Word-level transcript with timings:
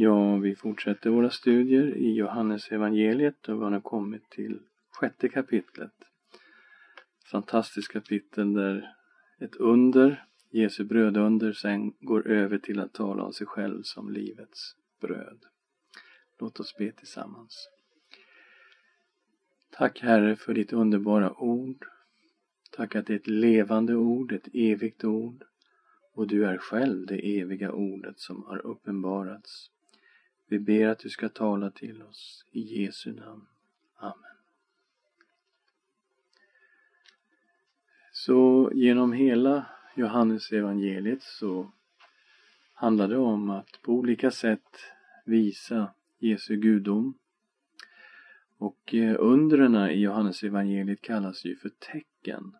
Ja, 0.00 0.36
vi 0.36 0.54
fortsätter 0.54 1.10
våra 1.10 1.30
studier 1.30 1.96
i 1.96 2.12
Johannes 2.12 2.72
evangeliet 2.72 3.48
och 3.48 3.56
vi 3.56 3.64
har 3.64 3.70
nu 3.70 3.80
kommit 3.80 4.30
till 4.30 4.60
sjätte 4.90 5.28
kapitlet. 5.28 5.92
Fantastiskt 7.30 7.92
kapitel 7.92 8.54
där 8.54 8.94
ett 9.40 9.56
under, 9.56 10.24
Jesu 10.50 10.84
brödunder, 10.84 11.52
sen 11.52 11.92
går 12.00 12.28
över 12.28 12.58
till 12.58 12.80
att 12.80 12.92
tala 12.92 13.22
om 13.22 13.32
sig 13.32 13.46
själv 13.46 13.82
som 13.82 14.10
livets 14.10 14.76
bröd. 15.00 15.38
Låt 16.38 16.60
oss 16.60 16.76
be 16.76 16.92
tillsammans. 16.92 17.68
Tack 19.70 20.00
Herre 20.00 20.36
för 20.36 20.54
ditt 20.54 20.72
underbara 20.72 21.32
ord. 21.32 21.86
Tack 22.70 22.96
att 22.96 23.06
det 23.06 23.12
är 23.12 23.18
ett 23.18 23.26
levande 23.26 23.94
ord, 23.94 24.32
ett 24.32 24.48
evigt 24.52 25.04
ord. 25.04 25.44
Och 26.14 26.26
du 26.26 26.46
är 26.46 26.58
själv 26.58 27.06
det 27.06 27.38
eviga 27.40 27.72
ordet 27.72 28.20
som 28.20 28.44
har 28.44 28.66
uppenbarats. 28.66 29.70
Vi 30.48 30.58
ber 30.58 30.86
att 30.86 30.98
du 30.98 31.10
ska 31.10 31.28
tala 31.28 31.70
till 31.70 32.02
oss. 32.02 32.44
I 32.50 32.60
Jesu 32.60 33.12
namn. 33.12 33.46
Amen. 33.96 34.36
Så 38.12 38.70
genom 38.74 39.12
hela 39.12 39.66
Johannes 39.94 40.52
evangeliet 40.52 41.22
så 41.22 41.72
handlar 42.74 43.08
det 43.08 43.16
om 43.16 43.50
att 43.50 43.82
på 43.82 43.92
olika 43.92 44.30
sätt 44.30 44.78
visa 45.24 45.90
Jesu 46.18 46.56
gudom. 46.56 47.14
Och 48.58 48.94
eh, 48.94 49.16
undrena 49.18 49.92
i 49.92 50.00
Johannes 50.00 50.42
evangeliet 50.42 51.00
kallas 51.00 51.44
ju 51.44 51.56
för 51.56 51.68
tecken. 51.68 52.56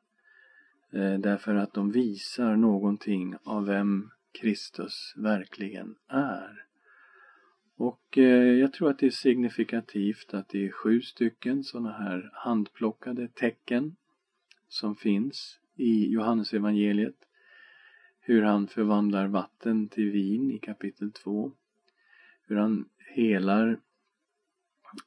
Eh, 0.92 1.18
därför 1.18 1.54
att 1.54 1.74
de 1.74 1.90
visar 1.90 2.56
någonting 2.56 3.36
av 3.44 3.66
vem 3.66 4.10
Kristus 4.32 5.14
verkligen 5.16 5.96
är. 6.08 6.67
Och 7.78 8.18
eh, 8.18 8.58
jag 8.58 8.72
tror 8.72 8.90
att 8.90 8.98
det 8.98 9.06
är 9.06 9.10
signifikativt 9.10 10.34
att 10.34 10.48
det 10.48 10.66
är 10.66 10.70
sju 10.70 11.00
stycken 11.00 11.64
sådana 11.64 11.92
här 11.92 12.30
handplockade 12.32 13.28
tecken 13.28 13.96
som 14.68 14.96
finns 14.96 15.58
i 15.76 16.12
Johannesevangeliet. 16.12 17.16
Hur 18.20 18.42
han 18.42 18.68
förvandlar 18.68 19.26
vatten 19.26 19.88
till 19.88 20.10
vin 20.10 20.50
i 20.50 20.58
kapitel 20.58 21.12
2. 21.12 21.52
Hur 22.46 22.56
han 22.56 22.88
helar 23.14 23.80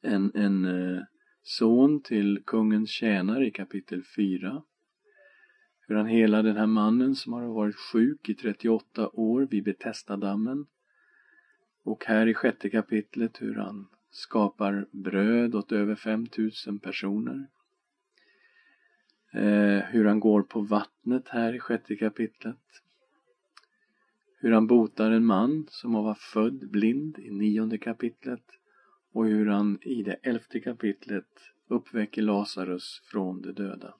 en, 0.02 0.31
en 0.36 0.66
eh, 0.66 1.03
son 1.44 2.02
till 2.02 2.44
kungens 2.45 2.89
tjänare 2.89 3.47
i 3.47 3.52
kapitel 3.52 4.03
4. 4.16 4.64
Hur 5.88 5.95
han 5.95 6.08
helar 6.08 6.44
den 6.44 6.58
här 6.58 6.67
mannen 6.67 7.16
som 7.16 7.33
har 7.33 7.45
varit 7.45 7.75
sjuk 7.75 8.30
i 8.30 8.36
38 8.36 9.09
år 9.09 9.47
vid 9.52 9.64
Betestadammen 9.64 10.66
och 11.83 12.05
här 12.05 12.27
i 12.27 12.33
sjätte 12.33 12.69
kapitlet 12.69 13.41
hur 13.41 13.55
han 13.55 13.87
skapar 14.11 14.87
bröd 14.91 15.55
åt 15.55 15.71
över 15.71 15.95
5000 15.95 16.79
personer. 16.79 17.47
Eh, 19.33 19.79
hur 19.79 20.05
han 20.05 20.19
går 20.19 20.41
på 20.41 20.61
vattnet 20.61 21.27
här 21.27 21.53
i 21.53 21.59
sjätte 21.59 21.95
kapitlet. 21.95 22.57
Hur 24.37 24.52
han 24.52 24.67
botar 24.67 25.11
en 25.11 25.25
man 25.25 25.67
som 25.69 25.93
var 25.93 26.13
född 26.13 26.71
blind 26.71 27.19
i 27.19 27.31
nionde 27.31 27.77
kapitlet. 27.77 28.43
Och 29.13 29.25
hur 29.25 29.45
han 29.45 29.79
i 29.81 30.03
det 30.03 30.13
elfte 30.13 30.59
kapitlet 30.59 31.27
uppväcker 31.67 32.21
Lazarus 32.21 33.02
från 33.05 33.41
de 33.41 33.52
döda. 33.52 33.93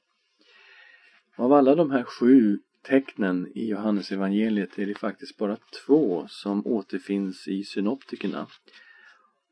Av 1.36 1.54
alla 1.54 1.76
de 1.76 1.92
här 1.92 2.04
sju 2.04 2.60
tecknen 2.82 3.52
i 3.56 3.68
Johannes 3.70 4.12
evangeliet 4.12 4.80
är 4.80 4.86
det 4.86 4.98
faktiskt 4.98 5.38
bara 5.38 5.58
två 5.86 6.26
som 6.28 6.68
återfinns 6.68 7.48
i 7.48 7.64
synoptikerna. 7.64 8.48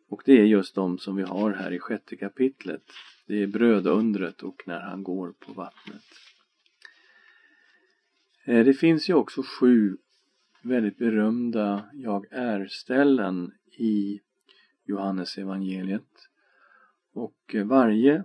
Och 0.10 0.22
det 0.26 0.40
är 0.40 0.46
just 0.46 0.76
de 0.76 0.98
som 0.98 1.16
vi 1.16 1.24
har 1.24 1.52
här 1.52 1.72
i 1.72 1.80
sjätte 1.80 2.16
kapitlet. 2.16 2.84
Det 3.28 3.44
är 3.44 3.48
brödundret 3.48 4.44
och 4.44 4.64
när 4.66 4.80
han 4.80 5.04
går 5.04 5.32
på 5.40 5.54
vattnet. 5.54 6.04
Eh, 8.46 8.66
det 8.66 8.74
finns 8.74 9.10
ju 9.10 9.14
också 9.14 9.44
sju 9.44 9.98
väldigt 10.62 10.98
berömda 10.98 11.90
Jag 11.94 12.26
är-ställen 12.32 13.52
i 13.78 14.22
Johannes 14.86 15.38
evangeliet. 15.38 16.30
Och 17.14 17.56
eh, 17.56 17.66
varje 17.66 18.24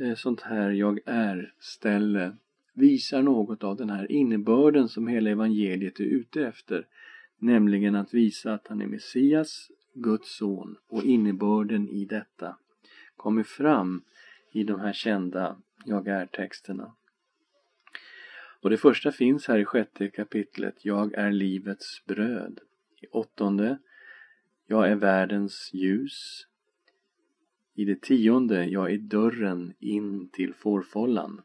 eh, 0.00 0.14
sånt 0.14 0.40
här 0.40 0.70
Jag 0.70 1.00
är-ställe 1.06 2.36
visar 2.72 3.22
något 3.22 3.64
av 3.64 3.76
den 3.76 3.90
här 3.90 4.12
innebörden 4.12 4.88
som 4.88 5.08
hela 5.08 5.30
evangeliet 5.30 6.00
är 6.00 6.04
ute 6.04 6.46
efter. 6.46 6.86
Nämligen 7.38 7.94
att 7.94 8.14
visa 8.14 8.54
att 8.54 8.68
han 8.68 8.82
är 8.82 8.86
Messias, 8.86 9.70
Guds 9.94 10.36
son 10.36 10.76
och 10.88 11.04
innebörden 11.04 11.88
i 11.88 12.04
detta 12.04 12.56
kommer 13.16 13.42
fram 13.42 14.02
i 14.52 14.64
de 14.64 14.80
här 14.80 14.92
kända 14.92 15.56
Jag 15.84 16.08
är-texterna. 16.08 16.92
Och 18.60 18.70
det 18.70 18.76
första 18.76 19.12
finns 19.12 19.48
här 19.48 19.58
i 19.58 19.64
sjätte 19.64 20.10
kapitlet 20.10 20.84
Jag 20.84 21.14
är 21.14 21.32
livets 21.32 22.04
bröd. 22.04 22.60
I 23.00 23.06
åttonde 23.06 23.78
Jag 24.66 24.90
är 24.90 24.94
världens 24.94 25.70
ljus. 25.72 26.46
I 27.74 27.84
det 27.84 28.02
tionde 28.02 28.64
Jag 28.64 28.92
är 28.92 28.98
dörren 28.98 29.72
in 29.78 30.28
till 30.28 30.54
fårfållan. 30.54 31.42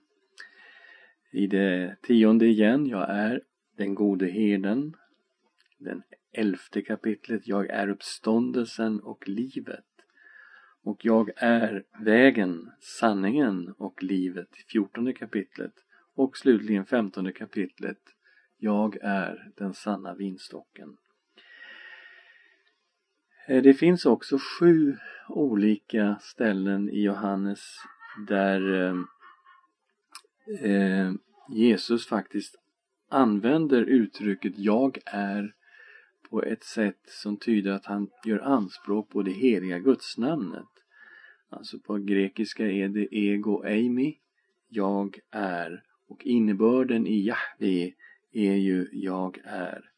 I 1.36 1.48
det 1.48 1.96
tionde 2.02 2.46
igen, 2.46 2.88
jag 2.88 3.10
är 3.10 3.42
den 3.78 3.96
gode 3.96 4.26
herden. 4.26 4.96
Den 5.78 6.04
elfte 6.32 6.82
kapitlet, 6.82 7.48
jag 7.48 7.70
är 7.70 7.90
uppståndelsen 7.90 9.00
och 9.00 9.28
livet. 9.28 9.86
Och 10.84 11.06
jag 11.06 11.30
är 11.36 11.84
vägen, 12.00 12.72
sanningen 12.80 13.74
och 13.78 14.04
livet 14.04 14.48
fjortonde 14.68 15.14
kapitlet. 15.14 15.74
Och 16.14 16.38
slutligen 16.38 16.86
femtonde 16.86 17.32
kapitlet, 17.32 18.02
jag 18.58 18.98
är 19.02 19.52
den 19.56 19.74
sanna 19.74 20.14
vinstocken. 20.14 20.98
Eh, 23.48 23.64
det 23.64 23.74
finns 23.74 24.06
också 24.06 24.38
sju 24.60 24.98
olika 25.30 26.18
ställen 26.22 26.90
i 26.90 27.02
Johannes 27.02 27.76
där 28.28 28.74
eh, 28.74 28.96
eh 30.72 31.14
Jesus 31.50 32.08
faktiskt 32.08 32.56
använder 33.10 33.82
uttrycket 33.82 34.54
jag 34.58 34.98
är 35.06 35.54
på 36.30 36.44
ett 36.44 36.64
sätt 36.64 37.00
som 37.08 37.38
tyder 37.38 37.72
att 37.72 37.86
han 37.86 38.10
gör 38.26 38.40
anspråk 38.40 39.10
på 39.10 39.22
det 39.22 39.32
heliga 39.32 39.80
gudsnamnet. 39.80 40.66
Alltså 41.50 41.80
på 41.80 41.98
grekiska 41.98 42.72
är 42.72 42.88
det 42.88 43.16
ego 43.16 43.64
eimi, 43.64 44.18
jag 44.70 45.20
är. 45.32 45.84
Och 46.08 46.26
innebörden 46.26 47.08
i 47.08 47.26
Jahve 47.26 47.94
är 48.32 48.56
ju 48.56 48.88
jag 48.92 49.40
är. 49.44 49.90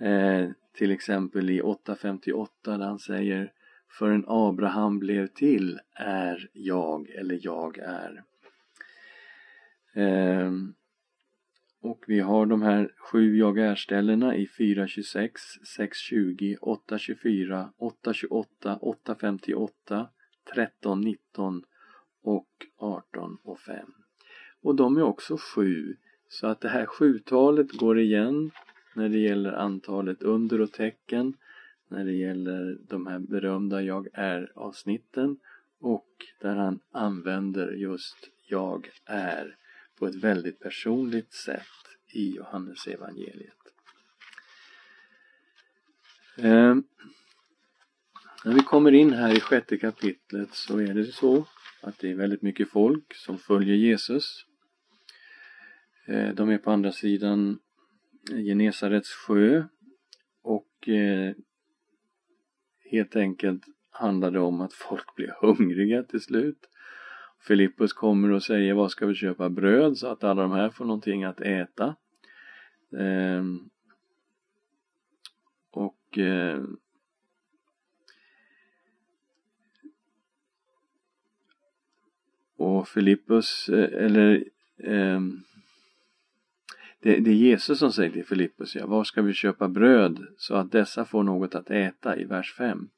Eh, 0.00 0.50
till 0.72 0.90
exempel 0.90 1.50
i 1.50 1.60
858 1.60 2.78
där 2.78 2.86
han 2.86 2.98
säger 2.98 3.52
Förrän 3.98 4.24
Abraham 4.26 4.98
blev 4.98 5.26
till 5.26 5.80
är 5.94 6.50
jag 6.52 7.10
eller 7.10 7.38
jag 7.42 7.78
är. 7.78 8.24
Ehm, 9.94 10.74
och 11.80 12.04
vi 12.06 12.20
har 12.20 12.46
de 12.46 12.62
här 12.62 12.92
sju 12.98 13.36
jag 13.36 13.58
är-ställena 13.58 14.36
i 14.36 14.46
4.26, 14.46 15.30
6.20, 15.78 16.58
8.24, 16.58 17.68
8.28, 17.78 18.78
8.58, 19.04 20.06
13.19 20.54 21.62
och 22.22 22.48
18 22.76 23.38
och 23.42 23.60
5. 23.60 23.92
Och 24.62 24.74
de 24.74 24.96
är 24.96 25.02
också 25.02 25.36
sju, 25.36 25.96
så 26.28 26.46
att 26.46 26.60
det 26.60 26.68
här 26.68 26.86
sjutalet 26.86 27.72
går 27.72 27.98
igen 27.98 28.50
när 28.94 29.08
det 29.08 29.18
gäller 29.18 29.52
antalet 29.52 30.22
under 30.22 30.60
och 30.60 30.72
tecken, 30.72 31.36
när 31.88 32.04
det 32.04 32.14
gäller 32.14 32.78
de 32.88 33.06
här 33.06 33.18
berömda 33.18 33.82
jag 33.82 34.08
är-avsnitten 34.12 35.38
och 35.80 36.08
där 36.40 36.56
han 36.56 36.80
använder 36.92 37.72
just 37.72 38.30
jag 38.46 38.88
är 39.04 39.56
på 39.98 40.06
ett 40.06 40.14
väldigt 40.14 40.60
personligt 40.60 41.32
sätt 41.32 41.62
i 42.12 42.36
Johannes 42.36 42.86
evangeliet. 42.86 43.54
Eh, 46.36 46.76
när 48.44 48.54
vi 48.54 48.60
kommer 48.60 48.92
in 48.92 49.12
här 49.12 49.36
i 49.36 49.40
sjätte 49.40 49.76
kapitlet 49.76 50.54
så 50.54 50.78
är 50.78 50.94
det 50.94 51.04
så 51.04 51.46
att 51.80 51.98
det 51.98 52.10
är 52.10 52.14
väldigt 52.14 52.42
mycket 52.42 52.70
folk 52.70 53.14
som 53.14 53.38
följer 53.38 53.74
Jesus. 53.74 54.46
Eh, 56.06 56.34
de 56.34 56.50
är 56.50 56.58
på 56.58 56.70
andra 56.70 56.92
sidan 56.92 57.58
Genesarets 58.30 59.10
sjö 59.10 59.64
och 60.42 60.88
eh, 60.88 61.34
helt 62.90 63.16
enkelt 63.16 63.64
handlar 63.90 64.30
det 64.30 64.40
om 64.40 64.60
att 64.60 64.72
folk 64.72 65.14
blir 65.16 65.34
hungriga 65.40 66.02
till 66.02 66.20
slut. 66.20 66.67
Filippus 67.48 67.92
kommer 67.92 68.30
och 68.30 68.42
säger 68.42 68.74
vad 68.74 68.90
ska 68.90 69.06
vi 69.06 69.14
köpa 69.14 69.48
bröd 69.48 69.98
så 69.98 70.06
att 70.06 70.24
alla 70.24 70.42
de 70.42 70.52
här 70.52 70.70
får 70.70 70.84
någonting 70.84 71.24
att 71.24 71.40
äta. 71.40 71.96
Eh, 72.92 73.44
och 75.70 76.18
eh, 76.18 76.62
och 82.56 82.88
Filippus, 82.88 83.68
eh, 83.68 84.04
eller 84.04 84.44
eh, 84.76 85.20
det, 87.00 87.16
det, 87.16 87.30
är 87.30 87.34
Jesus 87.34 87.78
som 87.78 87.92
säger 87.92 88.10
till 88.10 88.26
Filippus, 88.26 88.74
ja, 88.74 88.86
var 88.86 89.04
ska 89.04 89.22
vi 89.22 89.32
köpa 89.32 89.68
bröd 89.68 90.26
så 90.36 90.54
att 90.54 90.72
dessa 90.72 91.04
får 91.04 91.22
något 91.22 91.54
att 91.54 91.70
äta 91.70 92.16
i 92.16 92.24
vers 92.24 92.54
5? 92.54 92.88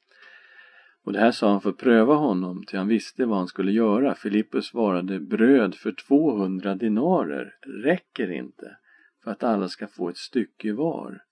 Och 1.03 1.13
det 1.13 1.19
här 1.19 1.31
sa 1.31 1.51
han 1.51 1.61
för 1.61 1.69
att 1.69 1.77
pröva 1.77 2.13
honom, 2.13 2.63
till 2.63 2.77
han 2.77 2.87
visste 2.87 3.25
vad 3.25 3.37
han 3.37 3.47
skulle 3.47 3.71
göra. 3.71 4.15
Filippus 4.15 4.65
svarade, 4.65 5.19
bröd 5.19 5.75
för 5.75 5.91
200 5.91 6.75
dinarer 6.75 7.55
räcker 7.83 8.31
inte 8.31 8.77
för 9.23 9.31
att 9.31 9.43
alla 9.43 9.67
ska 9.67 9.87
få 9.87 10.09
ett 10.09 10.17
stycke 10.17 10.73
var. 10.73 11.23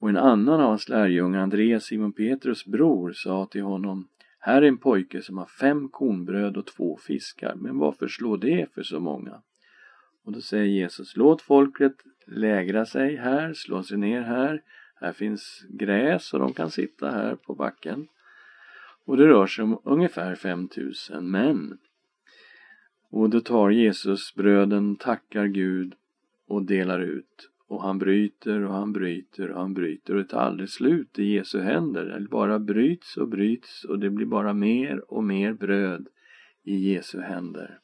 Och 0.00 0.08
en 0.08 0.16
annan 0.16 0.60
av 0.60 0.68
hans 0.68 0.88
lärjungar, 0.88 1.40
Andreas, 1.40 1.84
Simon 1.84 2.12
Petrus 2.12 2.66
bror, 2.66 3.12
sa 3.12 3.46
till 3.46 3.62
honom 3.62 4.08
Här 4.38 4.62
är 4.62 4.68
en 4.68 4.78
pojke 4.78 5.22
som 5.22 5.38
har 5.38 5.46
fem 5.46 5.88
kornbröd 5.88 6.56
och 6.56 6.66
två 6.66 6.96
fiskar, 6.96 7.54
men 7.54 7.78
varför 7.78 8.08
slår 8.08 8.38
det 8.38 8.74
för 8.74 8.82
så 8.82 9.00
många? 9.00 9.42
Och 10.24 10.32
då 10.32 10.40
säger 10.40 10.64
Jesus, 10.64 11.16
låt 11.16 11.42
folket 11.42 11.92
lägra 12.26 12.86
sig 12.86 13.16
här, 13.16 13.52
slå 13.52 13.82
sig 13.82 13.98
ner 13.98 14.22
här. 14.22 14.62
Här 14.94 15.12
finns 15.12 15.66
gräs 15.68 16.32
och 16.32 16.40
de 16.40 16.52
kan 16.52 16.70
sitta 16.70 17.10
här 17.10 17.34
på 17.34 17.54
backen. 17.54 18.08
Och 19.08 19.16
det 19.16 19.26
rör 19.26 19.46
sig 19.46 19.62
om 19.64 19.80
ungefär 19.84 20.34
5000 20.34 21.30
män. 21.30 21.78
Och 23.10 23.30
då 23.30 23.40
tar 23.40 23.70
Jesus 23.70 24.34
bröden, 24.34 24.96
tackar 24.96 25.46
Gud 25.46 25.94
och 26.46 26.62
delar 26.62 27.00
ut. 27.00 27.50
Och 27.68 27.82
han 27.82 27.98
bryter 27.98 28.64
och 28.64 28.74
han 28.74 28.92
bryter 28.92 29.50
och 29.50 29.60
han 29.60 29.74
bryter 29.74 30.14
och 30.14 30.18
det 30.18 30.28
tar 30.28 30.40
aldrig 30.40 30.68
slut 30.68 31.18
i 31.18 31.24
Jesu 31.24 31.60
händer. 31.60 32.04
Det 32.04 32.28
bara 32.28 32.58
bryts 32.58 33.16
och 33.16 33.28
bryts 33.28 33.84
och 33.84 33.98
det 33.98 34.10
blir 34.10 34.26
bara 34.26 34.54
mer 34.54 35.12
och 35.12 35.24
mer 35.24 35.52
bröd 35.52 36.08
i 36.62 36.92
Jesu 36.92 37.20
händer. 37.20 37.78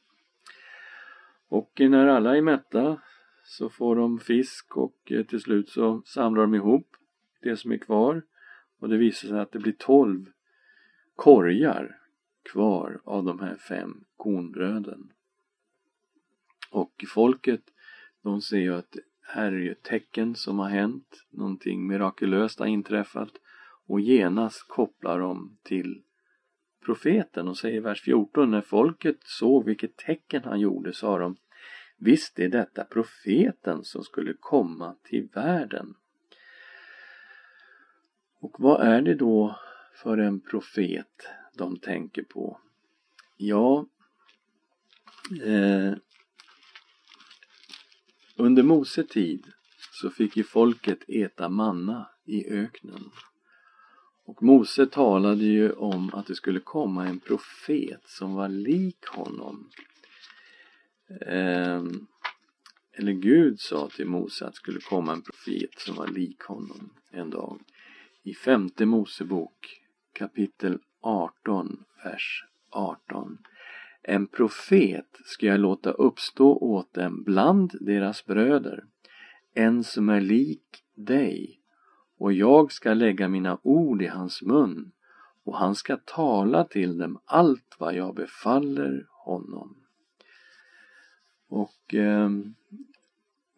Och 1.49 1.73
när 1.81 2.07
alla 2.07 2.37
är 2.37 2.43
mätta 2.43 3.01
så 3.45 3.69
får 3.69 3.97
de 3.97 4.19
fisk 4.19 4.77
och 4.77 5.13
eh, 5.13 5.23
till 5.23 5.41
slut 5.41 5.69
så 5.69 6.03
samlar 6.05 6.43
de 6.43 6.55
ihop 6.55 6.97
det 7.43 7.57
som 7.57 7.73
är 7.73 7.79
kvar 7.79 8.23
och 8.81 8.89
det 8.89 8.97
visar 8.97 9.29
sig 9.29 9.41
att 9.41 9.53
det 9.53 9.59
blir 9.59 9.77
tolv 9.79 10.34
korgar 11.17 11.99
kvar 12.53 13.01
av 13.05 13.25
de 13.25 13.41
här 13.41 13.57
fem 13.57 14.05
kornbröden. 14.17 15.13
Och 16.71 17.05
folket 17.09 17.63
de 18.23 18.43
ser 18.43 18.59
ju 18.59 18.75
att 18.75 18.97
här 19.23 19.53
är 19.53 19.59
ju 19.59 19.73
ett 19.73 19.83
tecken 19.83 20.35
som 20.35 20.59
har 20.59 20.69
hänt, 20.69 21.25
någonting 21.31 21.87
mirakulöst 21.87 22.59
har 22.59 22.67
inträffat 22.67 23.31
och 23.87 24.01
genast 24.01 24.69
kopplar 24.69 25.21
de 25.21 25.59
till 25.63 26.03
profeten 26.85 27.49
och 27.49 27.59
säger 27.59 27.77
i 27.77 27.81
vers 27.81 28.03
14 28.03 28.51
när 28.51 28.61
folket 28.61 29.17
såg 29.21 29.65
vilket 29.65 29.97
tecken 29.97 30.43
han 30.45 30.61
gjorde 30.61 30.93
sa 30.93 31.19
de 31.19 31.37
Visst 31.97 32.39
är 32.39 32.49
detta 32.49 32.85
profeten 32.85 33.85
som 33.85 34.05
skulle 34.05 34.35
komma 34.41 34.97
till 35.03 35.29
världen. 35.35 35.95
Och 38.41 38.57
vad 38.59 38.87
är 38.87 39.03
det 39.03 39.15
då 39.15 39.59
för 39.95 40.19
en 40.19 40.41
profet 40.41 41.29
de 41.55 41.79
tänker 41.79 42.23
på? 42.23 42.61
Ja, 43.37 43.87
eh, 45.45 45.95
under 48.37 48.63
Mose 48.63 49.05
tid 49.05 49.47
så 49.93 50.11
fick 50.11 50.37
ju 50.37 50.45
folket 50.45 50.99
äta 51.09 51.49
manna 51.49 52.09
i 52.25 52.51
öknen. 52.51 53.11
Och 54.25 54.43
Mose 54.43 54.87
talade 54.87 55.45
ju 55.45 55.73
om 55.73 56.15
att 56.15 56.27
det 56.27 56.35
skulle 56.35 56.61
komma 56.61 57.07
en 57.07 57.21
profet 57.21 58.03
som 58.05 58.35
var 58.35 58.49
lik 58.49 59.07
honom. 59.07 59.71
Eh, 61.21 61.83
eller 62.93 63.13
Gud 63.13 63.61
sa 63.61 63.89
till 63.89 64.07
Mose 64.07 64.47
att 64.47 64.53
det 64.53 64.57
skulle 64.57 64.81
komma 64.81 65.13
en 65.13 65.23
profet 65.23 65.79
som 65.79 65.95
var 65.97 66.09
lik 66.09 66.43
honom 66.43 66.91
en 67.11 67.31
dag. 67.31 67.61
I 68.23 68.35
femte 68.35 68.87
Mosebok 68.87 69.84
kapitel 70.15 70.79
18, 71.01 71.85
vers 72.05 72.45
18. 72.71 73.39
En 74.03 74.27
profet 74.27 75.21
ska 75.25 75.47
jag 75.47 75.61
låta 75.61 75.91
uppstå 75.91 76.57
åt 76.57 76.95
dem 76.95 77.23
bland 77.23 77.73
deras 77.81 78.27
bröder, 78.27 78.85
en 79.55 79.85
som 79.85 80.09
är 80.09 80.21
lik 80.21 80.85
dig, 80.95 81.61
och 82.19 82.33
jag 82.33 82.73
ska 82.73 82.95
lägga 82.95 83.29
mina 83.29 83.59
ord 83.63 84.03
i 84.03 84.07
hans 84.07 84.43
mun, 84.43 84.93
och 85.45 85.59
han 85.59 85.75
ska 85.75 85.97
tala 85.97 86.65
till 86.65 86.99
dem 86.99 87.19
allt 87.25 87.77
vad 87.79 87.95
jag 87.95 88.15
befaller 88.15 89.07
honom. 89.11 89.77
Och 91.49 91.95
eh, 91.95 92.31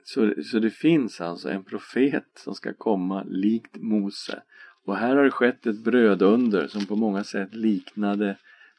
så, 0.05 0.35
så 0.45 0.59
det 0.59 0.71
finns 0.71 1.21
alltså 1.21 1.51
en 1.51 1.65
profet 1.65 2.29
som 2.35 2.55
ska 2.55 2.75
komma 2.75 3.23
likt 3.23 3.77
Mose. 3.77 4.43
Och 4.87 4.97
här 4.97 5.17
har 5.17 5.25
det 5.25 5.31
skett 5.31 5.67
ett 5.67 5.85
brödunder 5.85 6.67
som 6.67 6.87
på 6.87 6.97
många 6.97 7.25
sätt 7.25 7.55
liknade 7.55 8.37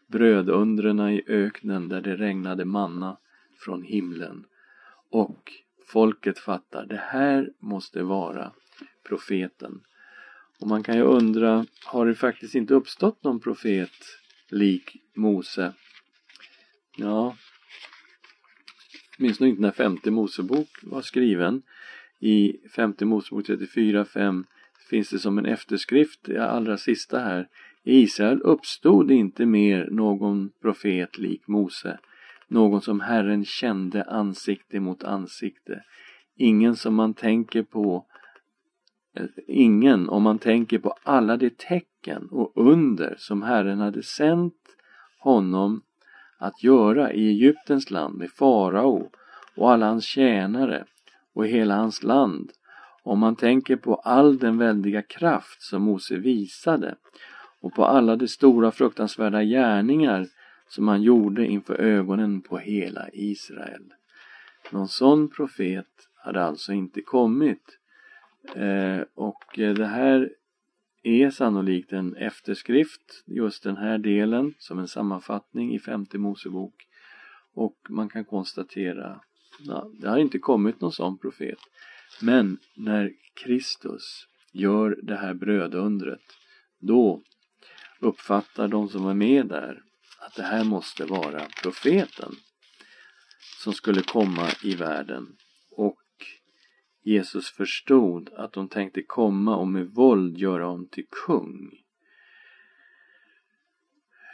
brödundrena 0.07 1.13
i 1.13 1.24
öknen 1.27 1.89
där 1.89 2.01
det 2.01 2.15
regnade 2.15 2.65
manna 2.65 3.18
från 3.59 3.83
himlen. 3.83 4.45
Och 5.09 5.51
folket 5.88 6.39
fattar, 6.39 6.86
det 6.86 7.01
här 7.04 7.50
måste 7.59 8.04
vara 8.04 8.51
profeten. 9.07 9.81
Och 10.59 10.68
man 10.68 10.83
kan 10.83 10.95
ju 10.95 11.01
undra, 11.01 11.65
har 11.86 12.06
det 12.06 12.15
faktiskt 12.15 12.56
inte 12.56 12.74
uppstått 12.74 13.24
någon 13.24 13.39
profet 13.39 13.92
lik 14.50 14.95
Mose? 15.15 15.74
Ja, 16.98 17.36
åtminstone 19.18 19.50
inte 19.50 19.62
när 19.62 19.71
femte 19.71 20.12
Mosebok 20.12 20.69
var 20.83 21.01
skriven. 21.01 21.62
I 22.19 22.57
femte 22.75 23.06
Mosebok 23.06 23.45
34.5 23.45 24.44
finns 24.87 25.09
det 25.09 25.19
som 25.19 25.37
en 25.37 25.45
efterskrift, 25.45 26.19
det 26.23 26.49
allra 26.49 26.77
sista 26.77 27.19
här. 27.19 27.47
I 27.83 28.01
Israel 28.01 28.41
uppstod 28.41 29.11
inte 29.11 29.45
mer 29.45 29.87
någon 29.91 30.51
profet 30.61 31.17
lik 31.17 31.47
Mose, 31.47 31.99
någon 32.47 32.81
som 32.81 32.99
Herren 32.99 33.45
kände 33.45 34.03
ansikte 34.03 34.79
mot 34.79 35.03
ansikte. 35.03 35.83
Ingen 36.35 36.75
som 36.75 36.95
man 36.95 37.13
tänker 37.13 37.63
på 37.63 38.05
eh, 39.17 39.25
Ingen 39.47 40.09
om 40.09 40.23
man 40.23 40.39
tänker 40.39 40.79
på 40.79 40.95
alla 41.03 41.37
de 41.37 41.49
tecken 41.49 42.27
och 42.31 42.51
under 42.55 43.15
som 43.17 43.41
Herren 43.41 43.79
hade 43.79 44.03
sänt 44.03 44.53
honom 45.19 45.81
att 46.37 46.63
göra 46.63 47.13
i 47.13 47.27
Egyptens 47.27 47.91
land 47.91 48.17
med 48.17 48.31
farao 48.31 49.11
och 49.56 49.71
alla 49.71 49.85
hans 49.85 50.06
tjänare 50.06 50.85
och 51.33 51.47
hela 51.47 51.75
hans 51.75 52.03
land. 52.03 52.51
Om 53.07 53.19
man 53.19 53.35
tänker 53.35 53.76
på 53.76 53.95
all 53.95 54.37
den 54.37 54.57
väldiga 54.57 55.02
kraft 55.02 55.61
som 55.61 55.81
Mose 55.81 56.16
visade 56.16 56.95
och 57.61 57.73
på 57.73 57.85
alla 57.85 58.16
de 58.16 58.28
stora 58.28 58.71
fruktansvärda 58.71 59.44
gärningar 59.44 60.28
som 60.69 60.87
han 60.87 61.02
gjorde 61.02 61.45
inför 61.45 61.76
ögonen 61.76 62.42
på 62.42 62.57
hela 62.57 63.09
Israel. 63.14 63.94
Någon 64.71 64.87
sån 64.87 65.30
profet 65.30 65.87
hade 66.16 66.44
alltså 66.44 66.73
inte 66.73 67.02
kommit. 67.02 67.80
Eh, 68.56 69.02
och 69.14 69.59
eh, 69.59 69.73
det 69.73 69.87
här 69.87 70.30
är 71.04 71.30
sannolikt 71.30 71.94
en 71.94 72.16
efterskrift, 72.16 73.23
just 73.26 73.64
den 73.64 73.78
här 73.78 73.97
delen, 73.97 74.54
som 74.59 74.80
en 74.80 74.87
sammanfattning 74.87 75.76
i 75.76 75.80
femte 75.80 76.18
Mosebok. 76.18 76.87
Och 77.54 77.78
man 77.90 78.09
kan 78.09 78.26
konstatera, 78.26 79.21
att 79.69 80.02
det 80.02 80.09
har 80.09 80.18
inte 80.18 80.40
kommit 80.40 80.81
någon 80.81 80.92
sån 80.92 81.18
profet. 81.18 81.59
Men 82.21 82.57
när 82.76 83.11
Kristus 83.33 84.28
gör 84.52 84.99
det 85.04 85.16
här 85.16 85.33
brödundret, 85.33 86.23
då 86.80 87.23
uppfattar 87.99 88.68
de 88.68 88.90
som 88.90 89.04
var 89.04 89.14
med 89.14 89.47
där 89.47 89.81
att 90.19 90.35
det 90.35 90.44
här 90.44 90.64
måste 90.64 91.06
vara 91.06 91.42
profeten 91.64 92.35
som 93.64 93.73
skulle 93.73 94.02
komma 94.02 94.47
i 94.64 94.76
världen. 94.76 95.35
Och 95.71 96.04
Jesus 97.04 97.49
förstod 97.49 98.30
att 98.33 98.54
de 98.54 98.68
tänkte 98.69 99.02
komma 99.04 99.56
och 99.56 99.68
med 99.68 99.87
våld 99.87 100.37
göra 100.37 100.66
honom 100.66 100.87
till 100.87 101.07
kung. 101.26 101.71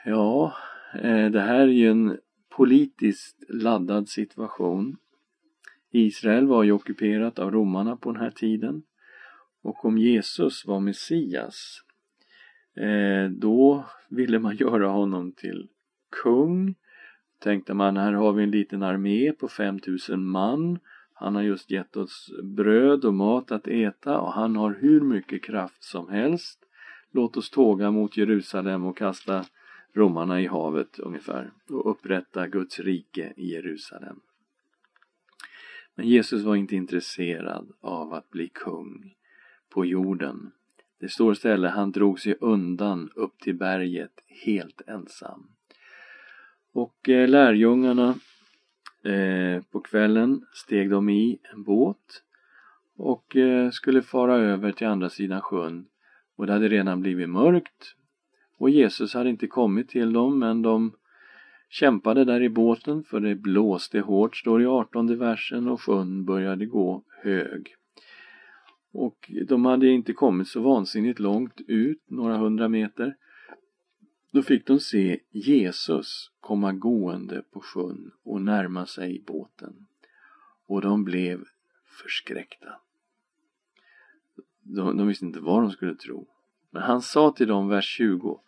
Ja, 0.06 0.58
eh, 0.96 1.32
det 1.32 1.42
här 1.42 1.60
är 1.60 1.68
ju 1.68 1.92
en 1.92 2.20
politiskt 2.50 3.44
laddad 3.50 4.10
situation. 4.10 4.98
Israel 5.94 6.48
var 6.48 6.64
ju 6.64 6.72
ockuperat 6.72 7.40
av 7.40 7.52
romarna 7.52 7.96
på 7.96 8.12
den 8.12 8.22
här 8.22 8.32
tiden. 8.32 8.84
Och 9.62 9.86
om 9.86 9.98
Jesus 9.98 10.66
var 10.66 10.80
Messias, 10.80 11.82
eh, 12.76 13.32
då 13.32 13.86
ville 14.10 14.40
man 14.40 14.56
göra 14.60 14.88
honom 14.88 15.32
till 15.32 15.68
kung. 16.24 16.76
Tänkte 17.40 17.74
man, 17.74 17.98
här 17.98 18.14
har 18.14 18.34
vi 18.34 18.44
en 18.44 18.52
liten 18.52 18.84
armé 18.84 19.32
på 19.32 19.48
5000 19.48 20.26
man 20.26 20.80
han 21.24 21.36
har 21.36 21.42
just 21.42 21.72
gett 21.72 21.98
oss 21.98 22.32
bröd 22.44 23.06
och 23.06 23.14
mat 23.14 23.52
att 23.52 23.68
äta 23.68 24.20
och 24.20 24.34
han 24.34 24.56
har 24.56 24.78
hur 24.82 25.02
mycket 25.02 25.44
kraft 25.44 25.84
som 25.84 26.10
helst. 26.10 26.60
Låt 27.12 27.38
oss 27.38 27.50
tåga 27.50 27.92
mot 27.92 28.18
Jerusalem 28.18 28.86
och 28.86 28.98
kasta 28.98 29.46
romarna 29.94 30.42
i 30.42 30.48
havet 30.48 31.00
ungefär 31.00 31.52
och 31.70 31.92
upprätta 31.92 32.48
Guds 32.48 32.80
rike 32.80 33.34
i 33.38 33.52
Jerusalem. 33.54 34.20
Men 35.96 36.08
Jesus 36.08 36.44
var 36.44 36.56
inte 36.56 36.76
intresserad 36.76 37.72
av 37.82 38.14
att 38.14 38.30
bli 38.30 38.50
kung 38.54 39.16
på 39.70 39.86
jorden. 39.86 40.52
Det 41.00 41.10
står 41.10 41.32
istället, 41.34 41.72
han 41.72 41.92
drog 41.92 42.20
sig 42.20 42.36
undan 42.40 43.10
upp 43.16 43.40
till 43.40 43.56
berget 43.56 44.12
helt 44.46 44.82
ensam. 44.88 45.48
Och 46.74 47.10
eh, 47.10 47.28
lärjungarna 47.28 48.16
eh, 49.04 49.64
på 49.72 49.82
kvällen 49.82 50.46
steg 50.54 50.90
de 50.90 51.10
i 51.10 51.40
en 51.54 51.64
båt 51.64 52.24
och 52.98 53.36
eh, 53.36 53.70
skulle 53.70 54.02
fara 54.02 54.36
över 54.36 54.72
till 54.72 54.88
andra 54.88 55.10
sidan 55.10 55.42
sjön 55.42 55.86
och 56.36 56.48
det 56.48 56.54
hade 56.54 56.68
redan 56.68 57.02
blivit 57.02 57.30
mörkt 57.30 57.96
och 58.58 58.70
Jesus 58.70 59.14
hade 59.14 59.30
inte 59.30 59.48
kommit 59.48 59.90
till 59.90 60.14
dem 60.14 60.40
men 60.40 60.62
de 60.62 60.94
kämpade 61.74 62.26
där 62.26 62.42
i 62.42 62.50
båten 62.50 63.04
för 63.04 63.20
det 63.20 63.36
blåste 63.36 64.00
hårt, 64.00 64.38
står 64.38 64.62
i 64.62 64.66
artonde 64.66 65.16
versen 65.16 65.68
och 65.68 65.82
sjön 65.82 66.26
började 66.26 66.66
gå 66.66 67.04
hög. 67.24 67.76
Och 68.92 69.32
de 69.48 69.66
hade 69.66 69.88
inte 69.88 70.14
kommit 70.14 70.48
så 70.48 70.62
vansinnigt 70.62 71.20
långt 71.20 71.62
ut, 71.68 72.02
några 72.08 72.38
hundra 72.38 72.70
meter. 72.70 73.16
Då 74.32 74.42
fick 74.42 74.68
de 74.68 74.80
se 74.80 75.20
Jesus 75.32 76.32
komma 76.40 76.74
gående 76.74 77.44
på 77.52 77.60
sjön 77.60 78.12
och 78.24 78.42
närma 78.42 78.86
sig 78.86 79.24
båten. 79.28 79.88
Och 80.66 80.82
de 80.82 81.04
blev 81.04 81.44
förskräckta. 81.86 82.70
De, 84.62 84.98
de 84.98 85.08
visste 85.08 85.26
inte 85.26 85.40
vad 85.40 85.64
de 85.64 85.72
skulle 85.72 85.96
tro. 85.96 86.28
Men 86.72 86.82
han 86.82 87.02
sa 87.02 87.32
till 87.32 87.48
dem, 87.48 87.68
vers 87.68 87.86
20. 87.86 88.40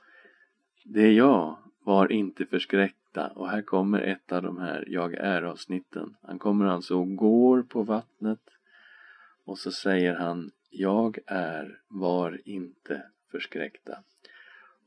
Det 0.84 1.02
är 1.02 1.12
jag, 1.12 1.58
var 1.84 2.12
inte 2.12 2.46
förskräckt 2.46 3.05
förskräckta. 3.16 3.40
Och 3.40 3.50
här 3.50 3.62
kommer 3.62 4.02
ett 4.02 4.32
av 4.32 4.42
de 4.42 4.58
här 4.58 4.84
jag 4.88 5.14
är 5.14 5.42
avsnitten. 5.42 6.16
Han 6.22 6.40
kommer 6.40 6.66
alltså 6.66 6.96
och 6.96 7.16
går 7.16 7.64
på 7.64 7.84
vattnet 7.84 8.40
och 9.46 9.58
så 9.58 9.72
säger 9.72 10.16
han 10.16 10.52
Jag 10.70 11.18
är, 11.28 11.80
var 11.88 12.42
inte 12.46 13.04
förskräckta. 13.32 14.04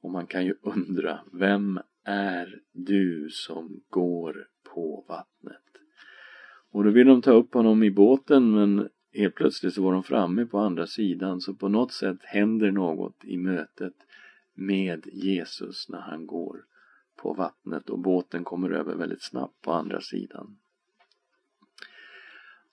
Och 0.03 0.11
man 0.11 0.27
kan 0.27 0.45
ju 0.45 0.55
undra, 0.63 1.21
vem 1.33 1.81
är 2.05 2.61
du 2.73 3.29
som 3.31 3.81
går 3.91 4.47
på 4.75 5.05
vattnet? 5.09 5.63
Och 6.73 6.85
då 6.85 6.91
vill 6.91 7.07
de 7.07 7.23
ta 7.23 7.33
upp 7.33 7.55
honom 7.55 7.83
i 7.83 7.91
båten 7.91 8.51
men 8.51 8.89
helt 9.13 9.35
plötsligt 9.35 9.75
så 9.75 9.83
var 9.83 9.93
de 9.93 10.03
framme 10.03 10.47
på 10.47 10.59
andra 10.59 10.87
sidan 10.87 11.41
så 11.41 11.55
på 11.55 11.69
något 11.69 11.93
sätt 11.93 12.19
händer 12.23 12.71
något 12.71 13.25
i 13.25 13.37
mötet 13.37 13.95
med 14.55 15.07
Jesus 15.13 15.89
när 15.89 16.01
han 16.01 16.27
går 16.27 16.68
på 17.19 17.33
vattnet 17.33 17.91
och 17.91 17.99
båten 17.99 18.45
kommer 18.45 18.71
över 18.71 18.95
väldigt 18.95 19.23
snabbt 19.23 19.63
på 19.63 19.73
andra 19.73 20.01
sidan. 20.01 20.57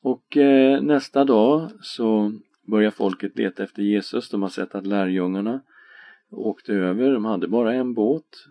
Och 0.01 0.37
eh, 0.37 0.81
nästa 0.81 1.23
dag 1.23 1.69
så 1.81 2.33
börjar 2.61 2.91
folket 2.91 3.37
leta 3.37 3.63
efter 3.63 3.81
Jesus. 3.81 4.29
De 4.29 4.41
har 4.41 4.49
sett 4.49 4.75
att 4.75 4.87
lärjungarna 4.87 5.61
åkte 6.29 6.73
över. 6.73 7.11
De 7.11 7.25
hade 7.25 7.47
bara 7.47 7.73
en 7.73 7.93
båt 7.93 8.47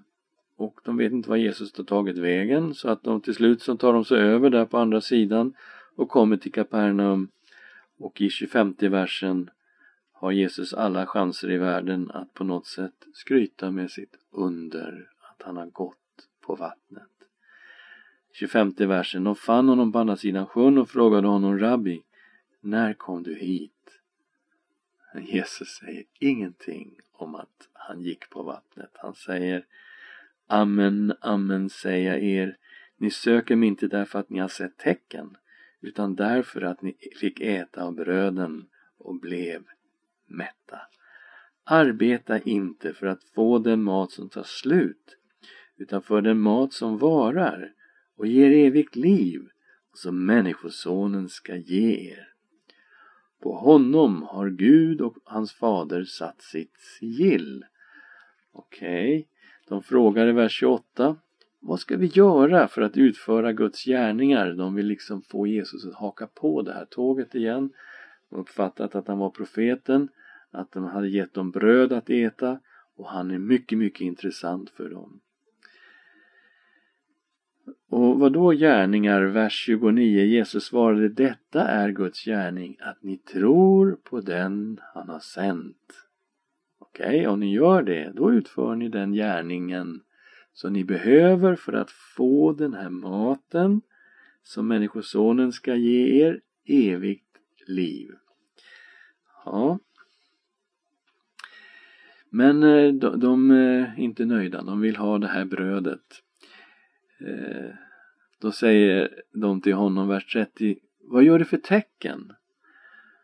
och 0.56 0.80
de 0.84 0.96
vet 0.96 1.12
inte 1.12 1.30
var 1.30 1.36
Jesus 1.36 1.76
har 1.76 1.84
tagit 1.84 2.18
vägen 2.18 2.74
så 2.74 2.88
att 2.88 3.02
de 3.02 3.20
till 3.20 3.34
slut 3.34 3.62
så 3.62 3.76
tar 3.76 3.92
de 3.92 4.04
sig 4.04 4.18
över 4.18 4.50
där 4.50 4.64
på 4.64 4.78
andra 4.78 5.00
sidan 5.00 5.54
och 5.96 6.08
kommer 6.08 6.36
till 6.36 6.52
Kapernaum 6.52 7.28
och 7.98 8.20
i 8.20 8.30
25 8.30 8.74
versen 8.80 9.50
har 10.12 10.32
Jesus 10.32 10.74
alla 10.74 11.06
chanser 11.06 11.50
i 11.50 11.58
världen 11.58 12.10
att 12.10 12.34
på 12.34 12.44
något 12.44 12.66
sätt 12.66 13.06
skryta 13.14 13.70
med 13.70 13.90
sitt 13.90 14.16
under 14.30 15.08
att 15.38 15.46
han 15.46 15.56
har 15.56 15.66
gått 15.66 16.28
på 16.40 16.54
vattnet. 16.54 17.10
25 18.32 18.72
versen. 18.78 19.24
De 19.24 19.36
fann 19.36 19.68
honom 19.68 19.92
på 19.92 19.98
andra 19.98 20.16
sidan 20.16 20.46
sjön 20.46 20.78
och 20.78 20.90
frågade 20.90 21.28
honom 21.28 21.58
Rabbi, 21.58 22.02
när 22.60 22.94
kom 22.94 23.22
du 23.22 23.34
hit? 23.34 24.00
Jesus 25.20 25.68
säger 25.68 26.04
ingenting 26.18 26.98
om 27.12 27.34
att 27.34 27.68
han 27.72 28.02
gick 28.02 28.30
på 28.30 28.42
vattnet. 28.42 28.90
Han 28.94 29.14
säger 29.14 29.66
Amen, 30.46 31.14
amen 31.20 31.70
säger 31.70 32.12
jag 32.12 32.22
er, 32.22 32.56
ni 32.96 33.10
söker 33.10 33.56
mig 33.56 33.68
inte 33.68 33.86
därför 33.86 34.18
att 34.18 34.30
ni 34.30 34.38
har 34.38 34.48
sett 34.48 34.76
tecken, 34.76 35.36
utan 35.80 36.14
därför 36.14 36.62
att 36.62 36.82
ni 36.82 36.96
fick 37.20 37.40
äta 37.40 37.84
av 37.84 37.94
bröden 37.94 38.66
och 38.98 39.20
blev 39.20 39.62
mätta. 40.26 40.80
Arbeta 41.64 42.38
inte 42.38 42.94
för 42.94 43.06
att 43.06 43.24
få 43.24 43.58
den 43.58 43.82
mat 43.82 44.10
som 44.10 44.28
tar 44.28 44.42
slut, 44.42 45.16
utan 45.78 46.02
för 46.02 46.20
den 46.20 46.40
mat 46.40 46.72
som 46.72 46.98
varar 46.98 47.72
och 48.16 48.26
ger 48.26 48.66
evigt 48.66 48.96
liv 48.96 49.40
och 49.90 49.98
som 49.98 50.26
Människosonen 50.26 51.28
ska 51.28 51.56
ge 51.56 52.10
er. 52.10 52.28
På 53.42 53.56
honom 53.56 54.22
har 54.22 54.50
Gud 54.50 55.00
och 55.00 55.16
hans 55.24 55.52
fader 55.52 56.04
satt 56.04 56.42
sitt 56.42 56.76
sigill. 56.76 57.64
Okej, 58.52 59.18
okay. 59.18 59.24
de 59.68 59.82
frågar 59.82 60.28
i 60.28 60.32
vers 60.32 60.52
28 60.52 61.16
vad 61.66 61.80
ska 61.80 61.96
vi 61.96 62.06
göra 62.06 62.68
för 62.68 62.82
att 62.82 62.96
utföra 62.96 63.52
Guds 63.52 63.84
gärningar? 63.84 64.52
De 64.52 64.74
vill 64.74 64.86
liksom 64.86 65.22
få 65.22 65.46
Jesus 65.46 65.86
att 65.86 65.94
haka 65.94 66.26
på 66.26 66.62
det 66.62 66.72
här 66.72 66.84
tåget 66.84 67.34
igen. 67.34 67.72
De 68.28 68.36
har 68.36 68.42
uppfattat 68.42 68.94
att 68.94 69.08
han 69.08 69.18
var 69.18 69.30
profeten, 69.30 70.08
att 70.50 70.72
de 70.72 70.84
hade 70.84 71.08
gett 71.08 71.34
dem 71.34 71.50
bröd 71.50 71.92
att 71.92 72.10
äta 72.10 72.60
och 72.96 73.08
han 73.08 73.30
är 73.30 73.38
mycket, 73.38 73.78
mycket 73.78 74.00
intressant 74.00 74.70
för 74.70 74.90
dem. 74.90 75.20
Och 77.94 78.18
vad 78.18 78.32
då 78.32 78.50
gärningar? 78.50 79.22
Vers 79.22 79.52
29. 79.52 80.24
Jesus 80.24 80.64
svarade 80.64 81.08
Detta 81.08 81.68
är 81.68 81.90
Guds 81.90 82.24
gärning, 82.24 82.76
att 82.80 83.02
ni 83.02 83.16
tror 83.16 83.98
på 84.04 84.20
den 84.20 84.80
han 84.94 85.08
har 85.08 85.18
sänt. 85.18 86.06
Okej, 86.78 87.06
okay, 87.06 87.26
om 87.26 87.40
ni 87.40 87.54
gör 87.54 87.82
det, 87.82 88.12
då 88.14 88.32
utför 88.32 88.74
ni 88.74 88.88
den 88.88 89.12
gärningen 89.12 90.00
som 90.52 90.72
ni 90.72 90.84
behöver 90.84 91.56
för 91.56 91.72
att 91.72 91.90
få 91.90 92.52
den 92.52 92.74
här 92.74 92.90
maten 92.90 93.80
som 94.42 94.68
Människosonen 94.68 95.52
ska 95.52 95.74
ge 95.74 96.24
er 96.24 96.40
evigt 96.64 97.38
liv. 97.66 98.10
Ja. 99.44 99.78
Men 102.30 102.62
eh, 102.62 102.92
de, 102.92 103.20
de 103.20 103.50
är 103.50 103.94
inte 103.98 104.24
nöjda, 104.24 104.62
de 104.62 104.80
vill 104.80 104.96
ha 104.96 105.18
det 105.18 105.28
här 105.28 105.44
brödet. 105.44 106.22
Eh, 107.20 107.83
då 108.44 108.52
säger 108.52 109.08
de 109.32 109.60
till 109.60 109.74
honom, 109.74 110.08
vers 110.08 110.32
30, 110.32 110.78
vad 111.00 111.24
gör 111.24 111.38
du 111.38 111.44
för 111.44 111.56
tecken? 111.56 112.32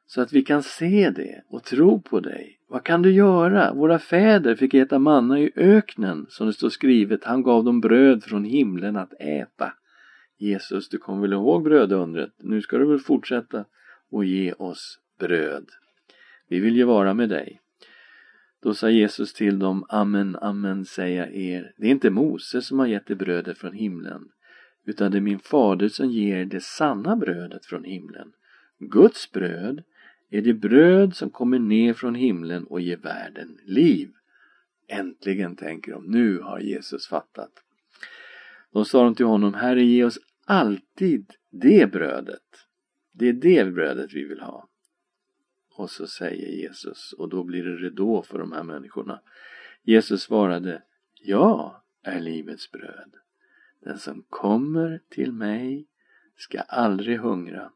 Så 0.06 0.20
att 0.20 0.32
vi 0.32 0.42
kan 0.42 0.62
se 0.62 1.10
det 1.10 1.42
och 1.48 1.64
tro 1.64 2.00
på 2.02 2.20
dig. 2.20 2.60
Vad 2.68 2.84
kan 2.84 3.02
du 3.02 3.12
göra? 3.12 3.74
Våra 3.74 3.98
fäder 3.98 4.54
fick 4.54 4.74
äta 4.74 4.98
manna 4.98 5.40
i 5.40 5.52
öknen, 5.56 6.26
som 6.28 6.46
det 6.46 6.52
står 6.52 6.68
skrivet, 6.68 7.24
han 7.24 7.42
gav 7.42 7.64
dem 7.64 7.80
bröd 7.80 8.24
från 8.24 8.44
himlen 8.44 8.96
att 8.96 9.12
äta. 9.20 9.72
Jesus, 10.38 10.88
du 10.88 10.98
kommer 10.98 11.20
väl 11.20 11.32
ihåg 11.32 11.64
brödundret? 11.64 12.32
Nu 12.38 12.62
ska 12.62 12.78
du 12.78 12.86
väl 12.86 12.98
fortsätta 12.98 13.64
och 14.10 14.24
ge 14.24 14.52
oss 14.52 14.98
bröd. 15.18 15.66
Vi 16.48 16.60
vill 16.60 16.76
ju 16.76 16.84
vara 16.84 17.14
med 17.14 17.28
dig. 17.28 17.60
Då 18.62 18.74
sa 18.74 18.90
Jesus 18.90 19.32
till 19.32 19.58
dem, 19.58 19.84
Amen, 19.88 20.36
amen 20.36 20.84
säger 20.84 21.18
jag 21.18 21.34
er, 21.34 21.72
det 21.76 21.86
är 21.86 21.90
inte 21.90 22.10
Mose 22.10 22.62
som 22.62 22.78
har 22.78 22.86
gett 22.86 23.10
er 23.10 23.14
brödet 23.14 23.58
från 23.58 23.72
himlen, 23.72 24.28
utan 24.90 25.10
det 25.10 25.18
är 25.18 25.20
min 25.20 25.38
fader 25.38 25.88
som 25.88 26.10
ger 26.10 26.44
det 26.44 26.62
sanna 26.62 27.16
brödet 27.16 27.66
från 27.66 27.84
himlen. 27.84 28.32
Guds 28.78 29.32
bröd 29.32 29.82
är 30.30 30.42
det 30.42 30.54
bröd 30.54 31.16
som 31.16 31.30
kommer 31.30 31.58
ner 31.58 31.94
från 31.94 32.14
himlen 32.14 32.64
och 32.64 32.80
ger 32.80 32.96
världen 32.96 33.58
liv. 33.64 34.12
Äntligen, 34.88 35.56
tänker 35.56 35.92
de, 35.92 36.04
nu 36.04 36.38
har 36.38 36.60
Jesus 36.60 37.06
fattat. 37.08 37.52
Då 38.72 38.84
sa 38.84 39.04
de 39.04 39.14
till 39.14 39.26
honom, 39.26 39.54
Herre 39.54 39.82
ge 39.82 40.04
oss 40.04 40.18
alltid 40.44 41.32
det 41.50 41.92
brödet. 41.92 42.66
Det 43.12 43.28
är 43.28 43.32
det 43.32 43.64
brödet 43.64 44.12
vi 44.12 44.24
vill 44.24 44.40
ha. 44.40 44.68
Och 45.74 45.90
så 45.90 46.06
säger 46.06 46.48
Jesus, 46.48 47.12
och 47.12 47.28
då 47.28 47.44
blir 47.44 47.64
det 47.64 47.76
ridå 47.76 48.22
för 48.22 48.38
de 48.38 48.52
här 48.52 48.62
människorna. 48.62 49.20
Jesus 49.82 50.22
svarade, 50.22 50.82
Jag 51.14 51.82
är 52.02 52.20
livets 52.20 52.70
bröd. 52.70 53.14
Den 53.80 53.98
som 53.98 54.24
kommer 54.28 55.00
till 55.08 55.32
mig 55.32 55.86
ska 56.36 56.60
aldrig 56.60 57.18
hungra 57.18 57.72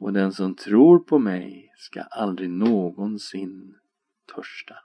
och 0.00 0.12
den 0.12 0.32
som 0.32 0.54
tror 0.54 0.98
på 0.98 1.18
mig 1.18 1.72
ska 1.76 2.00
aldrig 2.00 2.50
någonsin 2.50 3.74
törsta. 4.34 4.76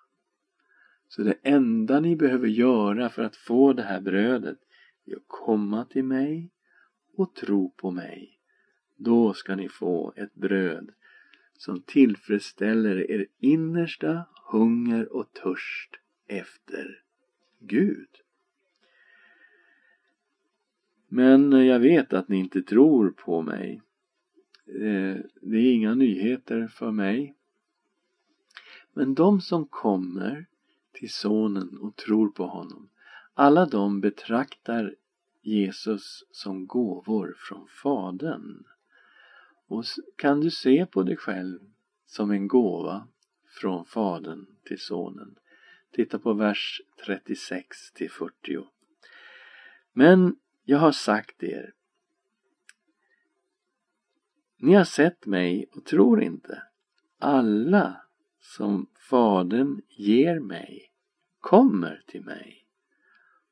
Så 1.07 1.23
det 1.23 1.37
enda 1.41 1.99
ni 1.99 2.15
behöver 2.15 2.47
göra 2.47 3.09
för 3.09 3.23
att 3.23 3.35
få 3.35 3.73
det 3.73 3.83
här 3.83 4.01
brödet 4.01 4.57
är 5.05 5.15
att 5.15 5.23
komma 5.27 5.85
till 5.85 6.03
mig 6.03 6.51
och 7.17 7.35
tro 7.35 7.69
på 7.69 7.91
mig. 7.91 8.39
Då 8.95 9.33
ska 9.33 9.55
ni 9.55 9.69
få 9.69 10.13
ett 10.15 10.33
bröd 10.33 10.91
som 11.53 11.81
tillfredsställer 11.81 13.11
er 13.11 13.27
innersta 13.39 14.25
hunger 14.51 15.13
och 15.13 15.33
törst 15.33 15.95
efter 16.27 17.03
Gud. 17.59 18.24
Men 21.07 21.51
jag 21.51 21.79
vet 21.79 22.13
att 22.13 22.29
ni 22.29 22.37
inte 22.37 22.61
tror 22.61 23.09
på 23.09 23.41
mig. 23.41 23.81
Eh, 24.67 25.17
det 25.41 25.57
är 25.57 25.73
inga 25.73 25.95
nyheter 25.95 26.67
för 26.67 26.91
mig. 26.91 27.35
Men 28.93 29.13
de 29.13 29.41
som 29.41 29.67
kommer 29.67 30.45
till 30.91 31.13
Sonen 31.13 31.77
och 31.77 31.95
tror 31.95 32.29
på 32.29 32.45
honom, 32.45 32.89
alla 33.33 33.65
de 33.65 34.01
betraktar 34.01 34.95
Jesus 35.41 36.23
som 36.31 36.67
gåvor 36.67 37.35
från 37.37 37.67
Fadern. 37.67 38.63
Och 39.67 39.83
kan 40.15 40.41
du 40.41 40.51
se 40.51 40.85
på 40.85 41.03
dig 41.03 41.17
själv 41.17 41.59
som 42.05 42.31
en 42.31 42.47
gåva 42.47 43.07
från 43.61 43.85
Fadern 43.85 44.45
till 44.63 44.79
Sonen? 44.79 45.35
Titta 45.91 46.19
på 46.19 46.33
vers 46.33 46.81
36 47.05 47.91
till 47.91 48.11
40. 48.11 48.67
Men 49.93 50.35
jag 50.65 50.77
har 50.77 50.91
sagt 50.91 51.43
er 51.43 51.75
ni 54.65 54.73
har 54.73 54.83
sett 54.83 55.25
mig 55.25 55.65
och 55.71 55.85
tror 55.85 56.23
inte. 56.23 56.61
Alla 57.19 58.01
som 58.39 58.87
Fadern 59.09 59.81
ger 59.89 60.39
mig 60.39 60.91
kommer 61.39 62.03
till 62.07 62.21
mig. 62.21 62.67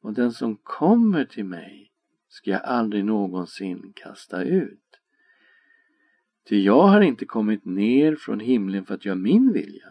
Och 0.02 0.14
den 0.14 0.32
som 0.32 0.56
kommer 0.56 1.26
till 1.26 1.46
mig 1.46 1.92
ska 2.28 2.52
jag 2.52 2.62
aldrig 2.62 3.06
någonsin 3.06 3.94
kasta 3.96 4.44
ut. 4.44 4.80
Ty 6.50 6.62
jag 6.62 6.88
har 6.88 7.02
inte 7.02 7.26
kommit 7.26 7.66
ner 7.66 8.16
från 8.16 8.40
himlen 8.40 8.86
för 8.86 8.94
att 8.94 9.06
göra 9.06 9.16
min 9.16 9.54
vilja, 9.54 9.88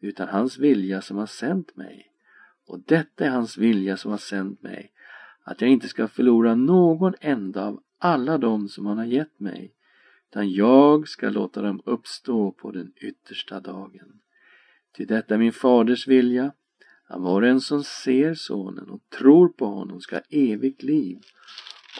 utan 0.00 0.28
hans 0.28 0.58
vilja 0.58 1.00
som 1.00 1.16
har 1.16 1.26
sänt 1.26 1.76
mig. 1.76 2.12
Och 2.66 2.80
detta 2.86 3.24
är 3.24 3.30
hans 3.30 3.58
vilja 3.58 3.96
som 3.96 4.10
har 4.10 4.18
sänt 4.18 4.62
mig, 4.62 4.92
att 5.44 5.60
jag 5.60 5.70
inte 5.70 5.88
ska 5.88 6.08
förlora 6.08 6.54
någon 6.54 7.14
enda 7.20 7.66
av 7.66 7.82
alla 7.98 8.38
dem 8.38 8.68
som 8.68 8.86
han 8.86 8.98
har 8.98 9.04
gett 9.04 9.40
mig, 9.40 9.74
utan 10.30 10.52
jag 10.52 11.08
ska 11.08 11.30
låta 11.30 11.62
dem 11.62 11.82
uppstå 11.84 12.52
på 12.52 12.70
den 12.70 12.92
yttersta 12.96 13.60
dagen. 13.60 14.20
Till 14.92 15.06
detta 15.06 15.34
är 15.34 15.38
min 15.38 15.52
faders 15.52 16.08
vilja, 16.08 16.52
att 17.06 17.20
var 17.20 17.42
och 17.42 17.48
en 17.48 17.60
som 17.60 17.84
ser 17.84 18.34
sonen 18.34 18.90
och 18.90 19.00
tror 19.18 19.48
på 19.48 19.66
honom 19.66 20.00
ska 20.00 20.16
ha 20.16 20.22
evigt 20.30 20.82
liv 20.82 21.18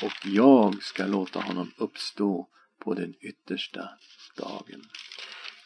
och 0.02 0.26
jag 0.26 0.82
ska 0.82 1.06
låta 1.06 1.40
honom 1.40 1.70
uppstå 1.78 2.48
på 2.78 2.94
den 2.94 3.14
yttersta 3.20 3.88
dagen. 4.36 4.82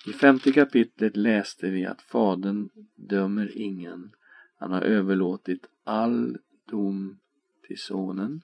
I 0.07 0.13
femte 0.13 0.53
kapitlet 0.53 1.17
läste 1.17 1.71
vi 1.71 1.87
att 1.87 2.03
Fadern 2.03 2.69
dömer 2.95 3.53
ingen. 3.59 4.13
Han 4.59 4.73
har 4.73 4.83
överlåtit 4.83 5.67
all 5.85 6.39
dom 6.71 7.19
till 7.69 7.79
Sonen. 7.79 8.41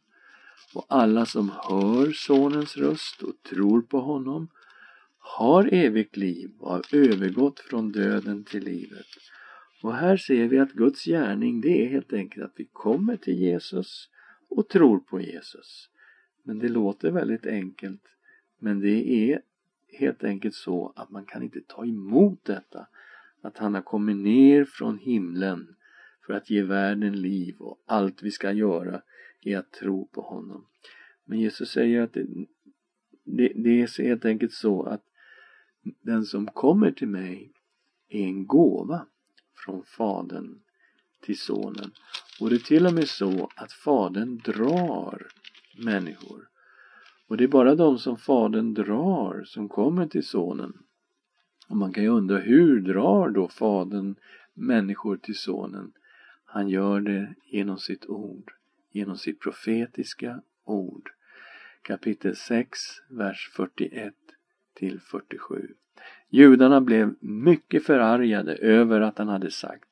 Och 0.75 0.87
alla 0.89 1.27
som 1.27 1.49
hör 1.49 2.13
Sonens 2.13 2.77
röst 2.77 3.23
och 3.23 3.43
tror 3.43 3.83
på 3.83 4.01
honom 4.01 4.49
har 5.19 5.69
evigt 5.73 6.17
liv 6.17 6.51
och 6.59 6.71
har 6.71 6.85
övergått 6.93 7.61
från 7.61 7.93
döden 7.93 8.45
till 8.45 8.65
livet. 8.65 9.07
Och 9.83 9.95
här 9.95 10.17
ser 10.17 10.49
vi 10.49 10.59
att 10.59 10.73
Guds 10.73 11.05
gärning 11.05 11.61
det 11.61 11.85
är 11.85 11.89
helt 11.89 12.13
enkelt 12.13 12.45
att 12.45 12.55
vi 12.57 12.69
kommer 12.73 13.17
till 13.17 13.39
Jesus 13.39 14.09
och 14.49 14.69
tror 14.69 14.99
på 14.99 15.21
Jesus. 15.21 15.89
Men 16.43 16.59
det 16.59 16.69
låter 16.69 17.11
väldigt 17.11 17.47
enkelt 17.47 18.03
men 18.59 18.81
det 18.81 19.31
är 19.31 19.41
helt 19.99 20.25
enkelt 20.25 20.55
så 20.55 20.93
att 20.97 21.11
man 21.11 21.25
kan 21.25 21.43
inte 21.43 21.61
ta 21.61 21.85
emot 21.85 22.45
detta. 22.45 22.87
Att 23.43 23.59
han 23.59 23.75
har 23.75 23.83
kommit 23.83 24.17
ner 24.17 24.65
från 24.65 24.99
himlen 24.99 25.77
för 26.27 26.33
att 26.33 26.51
ge 26.51 26.63
världen 26.63 27.23
liv 27.23 27.57
och 27.59 27.83
allt 27.87 28.23
vi 28.23 28.31
ska 28.31 28.53
göra 28.53 29.03
är 29.45 29.59
att 29.59 29.73
tro 29.73 30.09
på 30.13 30.21
honom. 30.21 30.67
Men 31.25 31.41
Jesus 31.41 31.71
säger 31.71 32.03
att 32.03 32.13
det, 32.13 32.27
det, 33.25 33.53
det 33.55 33.83
är 33.83 34.03
helt 34.03 34.25
enkelt 34.25 34.53
så 34.53 34.83
att 34.83 35.05
den 36.03 36.25
som 36.25 36.47
kommer 36.47 36.91
till 36.91 37.09
mig 37.09 37.53
är 38.09 38.25
en 38.25 38.47
gåva 38.47 39.07
från 39.65 39.83
Fadern 39.85 40.61
till 41.23 41.39
Sonen. 41.39 41.91
Och 42.41 42.51
det 42.51 42.57
är 42.57 42.59
till 42.59 42.87
och 42.87 42.95
med 42.95 43.09
så 43.09 43.49
att 43.57 43.73
Fadern 43.73 44.39
drar 44.39 45.27
människor. 45.85 46.49
Och 47.29 47.37
det 47.37 47.45
är 47.45 47.49
bara 47.49 47.75
de 47.75 47.99
som 47.99 48.17
Fadern 48.17 48.75
drar 48.75 49.45
som 49.45 49.69
kommer 49.69 50.07
till 50.07 50.27
Sonen. 50.27 50.73
Och 51.69 51.77
man 51.77 51.93
kan 51.93 52.05
ju 52.05 52.11
undra 52.11 52.39
hur 52.39 52.81
drar 52.81 53.29
då 53.29 53.49
Fadern 53.49 54.15
människor 54.55 55.17
till 55.17 55.39
Sonen? 55.39 55.93
Han 56.45 56.69
gör 56.69 57.01
det 57.01 57.35
genom 57.45 57.79
sitt 57.79 58.07
ord, 58.07 58.53
genom 58.95 59.17
sitt 59.17 59.41
profetiska 59.41 60.41
ord. 60.65 61.11
Kapitel 61.83 62.37
6, 62.37 62.79
vers 63.09 63.51
41 63.53 64.15
till 64.75 65.01
47. 65.01 65.75
Judarna 66.29 66.81
blev 66.81 67.15
mycket 67.21 67.85
förargade 67.85 68.55
över 68.55 69.01
att 69.01 69.19
han 69.19 69.29
hade 69.29 69.51
sagt 69.51 69.89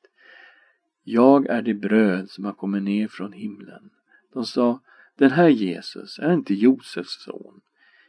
Jag 1.03 1.47
är 1.47 1.61
det 1.61 1.73
bröd 1.73 2.29
som 2.29 2.45
har 2.45 2.53
kommit 2.53 2.83
ner 2.83 3.07
från 3.07 3.33
himlen. 3.33 3.89
De 4.33 4.45
sa 4.45 4.79
Den 5.15 5.31
här 5.31 5.49
Jesus 5.49 6.19
är 6.19 6.33
inte 6.33 6.53
Josefs 6.53 7.23
son. 7.23 7.61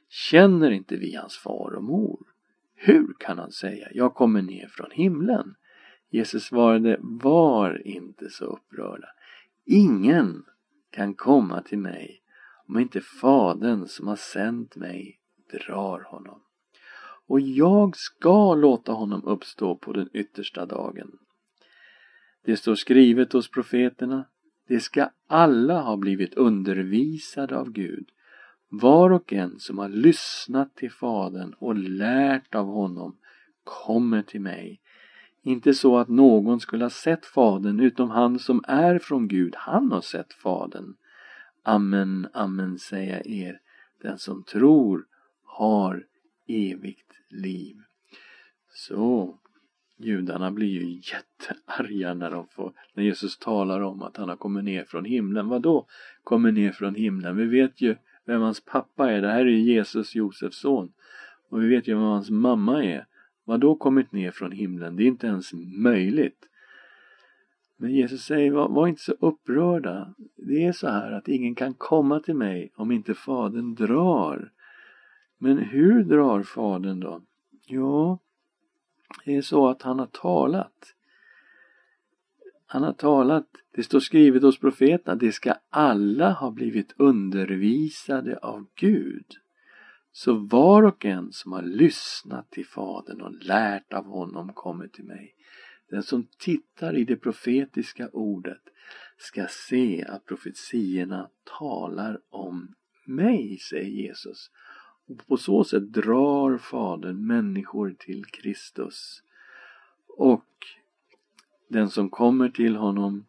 Känner 0.09 0.71
inte 0.71 0.97
vi 0.97 1.15
hans 1.15 1.37
far 1.37 1.75
och 1.75 1.85
mor? 1.85 2.27
Hur 2.75 3.15
kan 3.19 3.39
han 3.39 3.53
säga 3.53 3.89
Jag 3.93 4.15
kommer 4.15 4.43
ner 4.43 4.69
från 4.69 4.91
himlen? 4.91 5.55
Jesus 6.11 6.45
svarade 6.45 6.97
Var 7.01 7.87
inte 7.87 8.31
så 8.31 8.45
upprörda. 8.45 9.09
Ingen 9.65 10.45
kan 10.95 11.15
komma 11.15 11.63
till 11.63 11.79
mig 11.79 12.21
om 12.69 12.79
inte 12.79 13.01
Fadern 13.01 13.87
som 13.87 14.07
har 14.07 14.17
sänt 14.17 14.77
mig 14.77 15.21
drar 15.53 16.01
honom. 16.01 16.41
Och 17.27 17.41
jag 17.41 17.97
ska 17.97 18.55
låta 18.55 18.93
honom 18.93 19.25
uppstå 19.25 19.77
på 19.77 19.93
den 19.93 20.09
yttersta 20.13 20.67
dagen. 20.67 21.19
Det 22.45 22.57
står 22.57 22.75
skrivet 22.75 23.33
hos 23.33 23.51
profeterna, 23.51 24.25
det 24.69 24.81
ska 24.81 25.11
alla 25.27 25.81
ha 25.81 25.97
blivit 25.97 26.35
undervisade 26.35 27.59
av 27.59 27.71
Gud. 27.71 28.09
Var 28.69 29.11
och 29.11 29.33
en 29.33 29.59
som 29.59 29.79
har 29.79 29.89
lyssnat 29.89 30.77
till 30.77 30.91
Fadern 30.93 31.55
och 31.59 31.75
lärt 31.75 32.55
av 32.55 32.67
honom 32.67 33.17
kommer 33.65 34.23
till 34.23 34.41
mig. 34.41 34.81
Inte 35.47 35.75
så 35.75 35.99
att 35.99 36.09
någon 36.09 36.61
skulle 36.61 36.85
ha 36.85 36.91
sett 36.91 37.27
Fadern 37.27 37.81
utom 37.81 38.11
han 38.11 38.39
som 38.39 38.65
är 38.67 38.99
från 38.99 39.29
Gud, 39.29 39.55
han 39.57 39.93
har 39.93 40.01
sett 40.01 40.33
Fadern. 40.33 40.95
Amen, 41.63 42.29
amen 42.33 42.79
säger 42.79 43.17
jag 43.17 43.27
er, 43.27 43.61
den 44.03 44.19
som 44.19 44.43
tror 44.45 45.07
har 45.45 46.07
evigt 46.49 47.13
liv. 47.29 47.77
Så 48.75 49.39
judarna 49.99 50.51
blir 50.51 50.69
ju 50.69 50.91
jättearga 50.95 52.15
när 52.15 52.31
de 52.31 52.47
får, 52.49 52.73
när 52.95 53.05
Jesus 53.05 53.39
talar 53.39 53.81
om 53.81 54.03
att 54.03 54.17
han 54.17 54.29
har 54.29 54.37
kommit 54.37 54.65
ner 54.65 54.85
från 54.85 55.05
himlen. 55.05 55.49
Vad 55.49 55.63
då 55.63 55.87
kommer 56.23 56.53
ner 56.53 56.73
från 56.73 56.95
himlen? 56.95 57.37
Vi 57.37 57.47
vet 57.47 57.81
ju 57.81 57.97
vem 58.25 58.41
hans 58.41 58.65
pappa 58.65 59.13
är. 59.13 59.23
Det 59.23 59.31
här 59.31 59.47
är 59.47 59.51
Jesus, 59.51 60.15
Josefs 60.15 60.59
son. 60.61 60.93
Och 61.49 61.63
vi 61.63 61.69
vet 61.69 61.89
ju 61.89 61.95
vem 61.95 62.03
hans 62.03 62.31
mamma 62.31 62.85
är. 62.85 63.07
Vad 63.45 63.61
då 63.61 63.75
kommit 63.75 64.13
ner 64.13 64.31
från 64.31 64.53
himlen? 64.53 64.97
Det 64.97 65.03
är 65.03 65.07
inte 65.07 65.27
ens 65.27 65.53
möjligt. 65.79 66.49
Men 67.77 67.91
Jesus 67.91 68.25
säger, 68.25 68.51
var, 68.51 68.69
var, 68.69 68.87
inte 68.87 69.03
så 69.03 69.13
upprörda. 69.13 70.15
Det 70.37 70.65
är 70.65 70.73
så 70.73 70.89
här 70.89 71.13
att 71.13 71.29
ingen 71.29 71.55
kan 71.55 71.75
komma 71.75 72.21
till 72.21 72.35
mig 72.35 72.73
om 72.77 72.93
inte 72.93 73.15
Fadern 73.15 73.75
drar. 73.75 74.51
Men 75.39 75.59
hur 75.59 76.05
drar 76.05 76.43
Fadern 76.43 77.01
då? 77.01 77.23
Jo, 77.67 78.19
det 79.25 79.37
är 79.37 79.43
så 79.43 79.69
att 79.69 79.83
han 79.83 79.99
har 79.99 80.07
talat. 80.07 80.95
Han 82.67 82.83
har 82.83 82.93
talat, 82.93 83.47
det 83.71 83.83
står 83.83 84.01
skrivet 84.01 84.43
hos 84.43 84.59
profeterna, 84.59 85.17
det 85.17 85.33
ska 85.33 85.55
alla 85.71 86.33
ha 86.33 86.51
blivit 86.51 86.95
undervisade 86.97 88.39
av 88.39 88.67
Gud. 88.75 89.27
Så 90.17 90.35
var 90.35 90.83
och 90.83 91.05
en 91.05 91.33
som 91.33 91.53
har 91.53 91.63
lyssnat 91.63 92.51
till 92.51 92.67
Fadern 92.67 93.21
och 93.21 93.45
lärt 93.45 93.93
av 93.93 94.05
honom 94.05 94.53
kommer 94.53 94.89
till 94.89 95.05
mig. 95.05 95.35
Den 95.91 96.03
som 96.03 96.27
tittar 96.39 96.97
i 96.97 97.05
det 97.05 97.17
profetiska 97.17 98.09
ordet 98.09 98.61
ska 99.17 99.47
se 99.47 100.05
att 100.09 100.25
profetierna 100.25 101.31
talar 101.59 102.21
om 102.31 102.75
mig, 103.05 103.59
säger 103.59 103.91
Jesus. 103.91 104.51
Och 105.07 105.27
på 105.27 105.37
så 105.37 105.65
sätt 105.65 105.93
drar 105.93 106.59
Fadern 106.59 107.27
människor 107.27 107.95
till 107.99 108.25
Kristus. 108.25 109.23
Och 110.07 110.51
den 111.69 111.91
som 111.91 112.11
kommer 112.11 112.49
till 112.49 112.77
honom, 112.77 113.27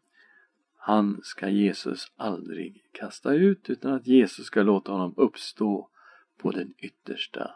han 0.77 1.19
ska 1.23 1.49
Jesus 1.49 2.11
aldrig 2.15 2.83
kasta 2.91 3.33
ut 3.33 3.69
utan 3.69 3.93
att 3.93 4.07
Jesus 4.07 4.45
ska 4.45 4.63
låta 4.63 4.91
honom 4.91 5.13
uppstå 5.17 5.89
på 6.37 6.51
den 6.51 6.73
yttersta 6.77 7.51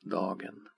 dagen. 0.00 0.68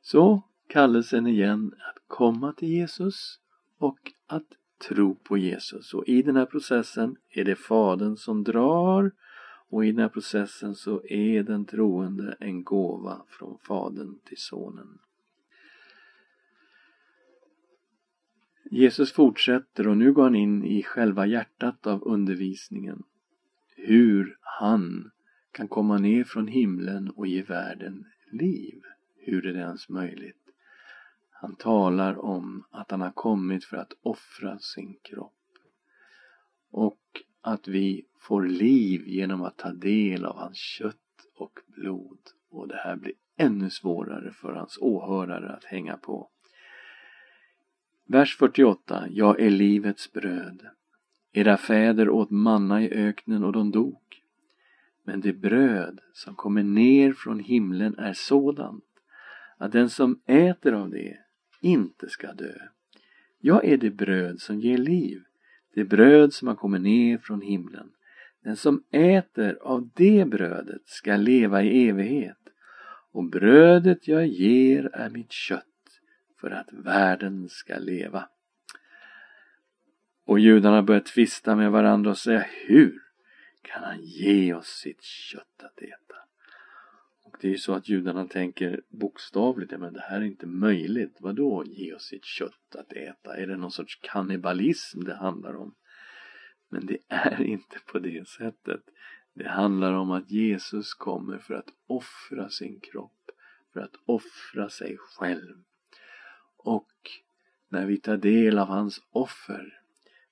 Så 0.00 0.42
kallelsen 0.66 1.26
igen 1.26 1.74
att 1.78 2.02
komma 2.06 2.52
till 2.52 2.68
Jesus 2.68 3.40
och 3.78 4.12
att 4.26 4.46
tro 4.88 5.14
på 5.14 5.38
Jesus. 5.38 5.94
Och 5.94 6.08
i 6.08 6.22
den 6.22 6.36
här 6.36 6.46
processen 6.46 7.16
är 7.30 7.44
det 7.44 7.56
Fadern 7.56 8.16
som 8.16 8.44
drar 8.44 9.12
och 9.68 9.84
i 9.84 9.92
den 9.92 10.00
här 10.00 10.08
processen 10.08 10.74
så 10.74 11.02
är 11.06 11.42
den 11.42 11.64
troende 11.64 12.36
en 12.40 12.64
gåva 12.64 13.22
från 13.28 13.58
Fadern 13.58 14.18
till 14.24 14.38
Sonen. 14.38 14.98
Jesus 18.70 19.12
fortsätter 19.12 19.88
och 19.88 19.96
nu 19.96 20.12
går 20.12 20.22
han 20.22 20.34
in 20.34 20.64
i 20.64 20.82
själva 20.82 21.26
hjärtat 21.26 21.86
av 21.86 22.02
undervisningen. 22.02 23.02
Hur 23.76 24.38
han 24.40 25.10
kan 25.56 25.68
komma 25.68 25.98
ner 25.98 26.24
från 26.24 26.48
himlen 26.48 27.10
och 27.10 27.26
ge 27.26 27.42
världen 27.42 28.04
liv. 28.32 28.82
Hur 29.16 29.46
är 29.46 29.52
det 29.52 29.58
ens 29.58 29.88
möjligt? 29.88 30.42
Han 31.30 31.56
talar 31.56 32.24
om 32.24 32.64
att 32.70 32.90
han 32.90 33.00
har 33.00 33.10
kommit 33.10 33.64
för 33.64 33.76
att 33.76 33.92
offra 34.02 34.58
sin 34.58 34.96
kropp. 35.02 35.32
Och 36.70 37.00
att 37.40 37.68
vi 37.68 38.04
får 38.20 38.42
liv 38.42 39.02
genom 39.06 39.42
att 39.42 39.56
ta 39.56 39.72
del 39.72 40.24
av 40.24 40.36
hans 40.36 40.56
kött 40.56 41.26
och 41.36 41.58
blod. 41.66 42.18
Och 42.50 42.68
det 42.68 42.76
här 42.76 42.96
blir 42.96 43.14
ännu 43.36 43.70
svårare 43.70 44.32
för 44.32 44.52
hans 44.52 44.78
åhörare 44.80 45.52
att 45.52 45.64
hänga 45.64 45.96
på. 45.96 46.30
Vers 48.06 48.36
48. 48.36 49.04
Jag 49.10 49.40
är 49.40 49.50
livets 49.50 50.12
bröd. 50.12 50.66
Era 51.32 51.56
fäder 51.56 52.08
åt 52.08 52.30
manna 52.30 52.82
i 52.82 52.90
öknen 52.90 53.44
och 53.44 53.52
de 53.52 53.70
dog. 53.70 54.15
Men 55.06 55.20
det 55.20 55.32
bröd 55.32 56.00
som 56.12 56.34
kommer 56.34 56.62
ner 56.62 57.12
från 57.12 57.40
himlen 57.40 57.98
är 57.98 58.12
sådant 58.12 58.84
att 59.58 59.72
den 59.72 59.90
som 59.90 60.20
äter 60.26 60.72
av 60.72 60.90
det 60.90 61.16
inte 61.60 62.08
ska 62.08 62.32
dö. 62.32 62.54
Jag 63.40 63.64
är 63.64 63.76
det 63.76 63.90
bröd 63.90 64.40
som 64.40 64.60
ger 64.60 64.78
liv, 64.78 65.22
det 65.74 65.84
bröd 65.84 66.32
som 66.32 66.48
har 66.48 66.54
kommit 66.54 66.82
ner 66.82 67.18
från 67.18 67.40
himlen. 67.40 67.90
Den 68.42 68.56
som 68.56 68.84
äter 68.90 69.58
av 69.62 69.90
det 69.94 70.28
brödet 70.28 70.82
ska 70.84 71.16
leva 71.16 71.62
i 71.62 71.88
evighet 71.88 72.38
och 73.12 73.24
brödet 73.24 74.08
jag 74.08 74.26
ger 74.26 74.90
är 74.92 75.10
mitt 75.10 75.32
kött 75.32 75.64
för 76.40 76.50
att 76.50 76.72
världen 76.72 77.48
ska 77.48 77.78
leva. 77.78 78.28
Och 80.24 80.38
judarna 80.38 80.82
börjar 80.82 81.00
tvista 81.00 81.56
med 81.56 81.70
varandra 81.70 82.10
och 82.10 82.18
säga 82.18 82.46
hur 82.66 83.05
kan 83.66 83.84
han 83.84 84.02
ge 84.02 84.54
oss 84.54 84.66
sitt 84.66 85.02
kött 85.02 85.62
att 85.62 85.78
äta? 85.78 86.16
Och 87.24 87.36
det 87.40 87.48
är 87.48 87.52
ju 87.52 87.58
så 87.58 87.74
att 87.74 87.88
judarna 87.88 88.26
tänker 88.26 88.82
bokstavligt, 88.88 89.72
men 89.78 89.92
det 89.92 90.00
här 90.00 90.20
är 90.20 90.24
inte 90.24 90.46
möjligt. 90.46 91.16
Vadå 91.20 91.64
ge 91.66 91.94
oss 91.94 92.02
sitt 92.02 92.24
kött 92.24 92.76
att 92.78 92.92
äta? 92.92 93.36
Är 93.36 93.46
det 93.46 93.56
någon 93.56 93.70
sorts 93.70 94.00
kannibalism 94.02 95.04
det 95.04 95.14
handlar 95.14 95.56
om? 95.56 95.74
Men 96.68 96.86
det 96.86 96.98
är 97.08 97.42
inte 97.46 97.78
på 97.92 97.98
det 97.98 98.28
sättet. 98.28 98.80
Det 99.34 99.48
handlar 99.48 99.92
om 99.92 100.10
att 100.10 100.30
Jesus 100.30 100.94
kommer 100.94 101.38
för 101.38 101.54
att 101.54 101.68
offra 101.86 102.48
sin 102.48 102.80
kropp, 102.80 103.30
för 103.72 103.80
att 103.80 103.94
offra 104.04 104.68
sig 104.68 104.96
själv. 104.98 105.62
Och 106.56 106.92
när 107.68 107.86
vi 107.86 107.96
tar 107.96 108.16
del 108.16 108.58
av 108.58 108.68
hans 108.68 109.00
offer, 109.10 109.80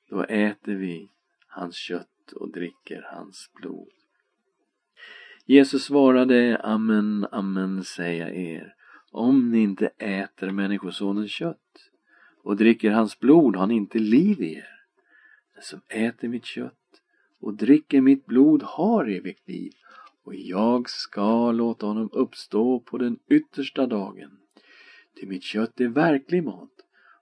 då 0.08 0.22
äter 0.22 0.74
vi 0.74 1.10
hans 1.46 1.76
kött 1.76 2.13
och 2.32 2.52
dricker 2.52 3.06
hans 3.12 3.50
blod. 3.54 3.88
Jesus 5.46 5.84
svarade, 5.84 6.60
amen, 6.64 7.26
amen 7.32 7.84
säger 7.84 8.26
jag 8.26 8.36
er, 8.36 8.74
om 9.10 9.50
ni 9.50 9.58
inte 9.58 9.86
äter 9.98 10.50
Människosonens 10.50 11.30
kött 11.30 11.90
och 12.42 12.56
dricker 12.56 12.90
hans 12.90 13.20
blod 13.20 13.56
har 13.56 13.66
ni 13.66 13.74
inte 13.74 13.98
liv 13.98 14.42
i 14.42 14.54
er. 14.54 14.68
Den 15.54 15.62
som 15.62 15.80
äter 15.88 16.28
mitt 16.28 16.44
kött 16.44 17.02
och 17.40 17.54
dricker 17.54 18.00
mitt 18.00 18.26
blod 18.26 18.62
har 18.62 19.06
evigt 19.06 19.48
liv 19.48 19.72
och 20.24 20.34
jag 20.34 20.90
ska 20.90 21.52
låta 21.52 21.86
honom 21.86 22.10
uppstå 22.12 22.80
på 22.80 22.98
den 22.98 23.18
yttersta 23.28 23.86
dagen. 23.86 24.38
Till 25.14 25.28
mitt 25.28 25.42
kött 25.42 25.80
är 25.80 25.88
verklig 25.88 26.44
mat 26.44 26.70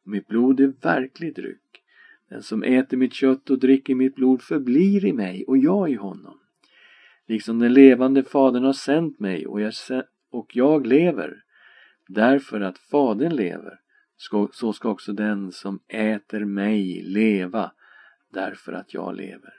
och 0.04 0.10
mitt 0.10 0.26
blod 0.26 0.60
är 0.60 0.72
verklig 0.82 1.34
dryck. 1.34 1.81
Den 2.32 2.42
som 2.42 2.62
äter 2.62 2.96
mitt 2.96 3.14
kött 3.14 3.50
och 3.50 3.58
dricker 3.58 3.94
mitt 3.94 4.14
blod 4.14 4.42
förblir 4.42 5.04
i 5.04 5.12
mig 5.12 5.44
och 5.44 5.58
jag 5.58 5.90
i 5.90 5.94
honom. 5.94 6.38
Liksom 7.26 7.58
den 7.58 7.72
levande 7.72 8.22
Fadern 8.22 8.64
har 8.64 8.72
sänt 8.72 9.20
mig 9.20 9.46
och 9.46 9.60
jag, 9.60 9.72
och 10.30 10.56
jag 10.56 10.86
lever 10.86 11.42
därför 12.08 12.60
att 12.60 12.78
Fadern 12.78 13.36
lever 13.36 13.80
så 14.50 14.72
ska 14.72 14.90
också 14.90 15.12
den 15.12 15.52
som 15.52 15.80
äter 15.88 16.44
mig 16.44 17.02
leva 17.02 17.72
därför 18.32 18.72
att 18.72 18.94
jag 18.94 19.16
lever. 19.16 19.54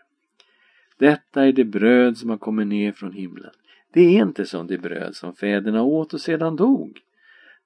Detta 0.98 1.46
är 1.46 1.52
det 1.52 1.66
bröd 1.66 2.18
som 2.18 2.30
har 2.30 2.38
kommit 2.38 2.68
ner 2.68 2.92
från 2.92 3.14
himlen. 3.14 3.54
Det 3.94 4.02
är 4.02 4.22
inte 4.22 4.46
som 4.46 4.68
det 4.68 4.78
bröd 4.78 5.16
som 5.16 5.36
fäderna 5.36 5.84
åt 5.84 6.14
och 6.14 6.22
sedan 6.22 6.56
dog. 6.56 7.00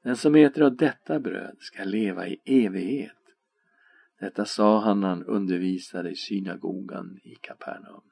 Den 0.04 0.16
som 0.16 0.36
äter 0.36 0.64
av 0.64 0.76
detta 0.76 1.20
bröd 1.20 1.56
ska 1.60 1.84
leva 1.84 2.28
i 2.28 2.40
evighet. 2.46 3.17
Detta 4.20 4.46
sa 4.46 4.80
han 4.80 5.00
när 5.00 5.08
han 5.08 5.24
undervisade 5.24 6.10
i 6.10 6.16
synagogan 6.16 7.20
i 7.24 7.36
Kapernaum. 7.36 8.04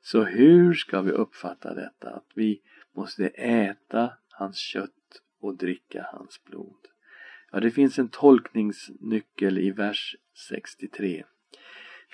Så 0.00 0.24
hur 0.24 0.74
ska 0.74 1.02
vi 1.02 1.10
uppfatta 1.10 1.74
detta? 1.74 2.10
Att 2.10 2.30
vi 2.34 2.60
måste 2.96 3.26
äta 3.28 4.12
hans 4.30 4.56
kött 4.56 5.22
och 5.40 5.56
dricka 5.56 6.06
hans 6.12 6.44
blod. 6.44 6.88
Ja, 7.52 7.60
det 7.60 7.70
finns 7.70 7.98
en 7.98 8.08
tolkningsnyckel 8.08 9.58
i 9.58 9.70
vers 9.70 10.16
63. 10.48 11.24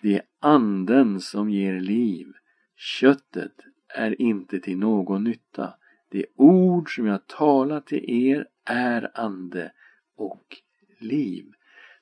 Det 0.03 0.15
är 0.15 0.23
anden 0.41 1.21
som 1.21 1.51
ger 1.51 1.81
liv. 1.81 2.33
Köttet 2.77 3.61
är 3.89 4.21
inte 4.21 4.61
till 4.61 4.79
någon 4.79 5.25
nytta. 5.25 5.75
Det 6.11 6.27
ord 6.37 6.95
som 6.95 7.07
jag 7.07 7.27
talar 7.27 7.81
till 7.81 8.11
er 8.11 8.47
är 8.65 9.11
ande 9.15 9.73
och 10.17 10.57
liv. 10.99 11.53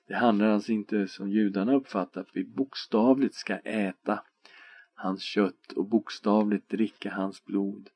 Det 0.06 0.14
handlar 0.14 0.46
alltså 0.46 0.72
inte 0.72 1.08
som 1.08 1.30
judarna 1.30 1.74
uppfattar 1.74 2.20
att 2.20 2.36
vi 2.36 2.44
bokstavligt 2.44 3.34
ska 3.34 3.56
äta 3.56 4.22
hans 4.94 5.22
kött 5.22 5.72
och 5.72 5.88
bokstavligt 5.88 6.68
dricka 6.68 7.10
hans 7.10 7.44
blod. 7.44 7.90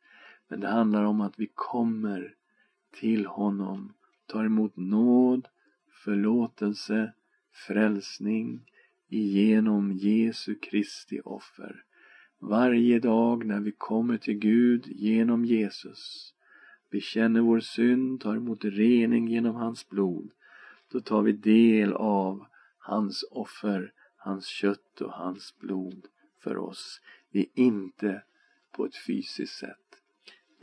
Men 0.48 0.60
det 0.60 0.68
handlar 0.68 1.04
om 1.04 1.20
att 1.20 1.38
vi 1.38 1.50
kommer 1.54 2.34
till 2.92 3.26
honom, 3.26 3.92
tar 4.26 4.44
emot 4.44 4.76
nåd, 4.76 5.48
förlåtelse, 6.04 7.12
frälsning 7.66 8.60
genom 9.08 9.92
Jesu 9.92 10.54
Kristi 10.54 11.20
offer. 11.24 11.84
Varje 12.38 12.98
dag 12.98 13.46
när 13.46 13.60
vi 13.60 13.72
kommer 13.72 14.18
till 14.18 14.38
Gud 14.38 14.86
genom 14.86 15.44
Jesus, 15.44 16.34
bekänner 16.90 17.40
vår 17.40 17.60
synd, 17.60 18.20
tar 18.20 18.36
emot 18.36 18.64
rening 18.64 19.28
genom 19.28 19.54
hans 19.54 19.88
blod, 19.88 20.30
då 20.92 21.00
tar 21.00 21.22
vi 21.22 21.32
del 21.32 21.92
av 21.92 22.46
hans 22.78 23.24
offer, 23.30 23.92
hans 24.16 24.46
kött 24.46 25.00
och 25.00 25.12
hans 25.12 25.58
blod 25.58 26.06
för 26.42 26.56
oss. 26.56 27.00
Det 27.30 27.38
är 27.38 27.46
inte 27.54 28.22
på 28.72 28.84
ett 28.84 28.96
fysiskt 29.06 29.58
sätt. 29.58 30.00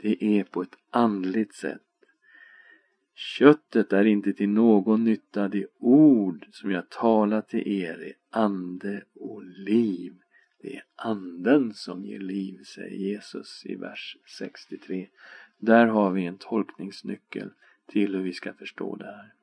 Det 0.00 0.24
är 0.24 0.44
på 0.44 0.62
ett 0.62 0.76
andligt 0.90 1.54
sätt. 1.54 1.80
Köttet 3.14 3.92
är 3.92 4.04
inte 4.04 4.32
till 4.32 4.48
någon 4.48 5.04
nytta. 5.04 5.48
Det 5.48 5.66
ord 5.78 6.46
som 6.52 6.70
jag 6.70 6.90
talar 6.90 7.40
till 7.40 7.68
er 7.68 8.02
är 8.02 8.14
ande 8.30 9.04
och 9.14 9.44
liv. 9.44 10.14
Det 10.62 10.76
är 10.76 10.84
anden 10.96 11.74
som 11.74 12.04
ger 12.04 12.20
liv, 12.20 12.62
säger 12.64 12.96
Jesus 12.96 13.66
i 13.66 13.74
vers 13.74 14.16
63. 14.38 15.08
Där 15.58 15.86
har 15.86 16.10
vi 16.10 16.26
en 16.26 16.38
tolkningsnyckel 16.38 17.50
till 17.86 18.14
hur 18.14 18.22
vi 18.22 18.32
ska 18.32 18.52
förstå 18.52 18.96
det 18.96 19.04
här. 19.04 19.34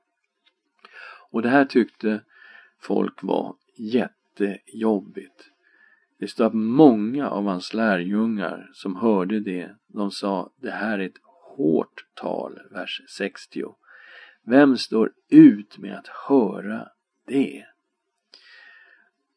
Och 1.29 1.41
det 1.41 1.49
här 1.49 1.65
tyckte 1.65 2.21
folk 2.79 3.23
var 3.23 3.55
jättejobbigt. 3.75 5.51
Det 6.19 6.27
står 6.27 6.45
att 6.45 6.53
många 6.53 7.29
av 7.29 7.45
hans 7.45 7.73
lärjungar 7.73 8.69
som 8.73 8.95
hörde 8.95 9.39
det, 9.39 9.75
de 9.87 10.11
sa 10.11 10.51
det 10.61 10.71
här 10.71 10.99
är 10.99 11.05
ett 11.05 11.21
hårt 11.55 12.05
tal, 12.13 12.59
vers 12.71 13.01
60. 13.07 13.63
Vem 14.43 14.77
står 14.77 15.11
ut 15.29 15.77
med 15.77 15.97
att 15.97 16.07
höra 16.07 16.87
det? 17.27 17.65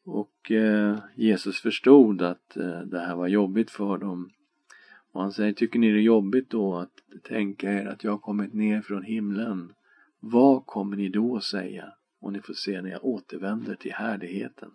Och 0.05 0.51
eh, 0.51 0.97
Jesus 1.15 1.61
förstod 1.61 2.21
att 2.21 2.57
eh, 2.57 2.79
det 2.79 2.99
här 2.99 3.15
var 3.15 3.27
jobbigt 3.27 3.71
för 3.71 3.97
dem. 3.97 4.29
Och 5.11 5.21
han 5.21 5.31
säger, 5.31 5.53
tycker 5.53 5.79
ni 5.79 5.91
det 5.91 5.99
är 5.99 6.01
jobbigt 6.01 6.49
då 6.49 6.77
att 6.77 7.23
tänka 7.23 7.73
er 7.73 7.85
att 7.85 8.03
jag 8.03 8.11
har 8.11 8.17
kommit 8.17 8.53
ner 8.53 8.81
från 8.81 9.03
himlen? 9.03 9.73
Vad 10.27 10.65
kommer 10.65 10.97
ni 10.97 11.09
då 11.09 11.39
säga? 11.39 11.93
Och 12.21 12.33
ni 12.33 12.41
får 12.41 12.53
se 12.53 12.81
när 12.81 12.89
jag 12.89 13.05
återvänder 13.05 13.75
till 13.75 13.93
härligheten. 13.93 14.71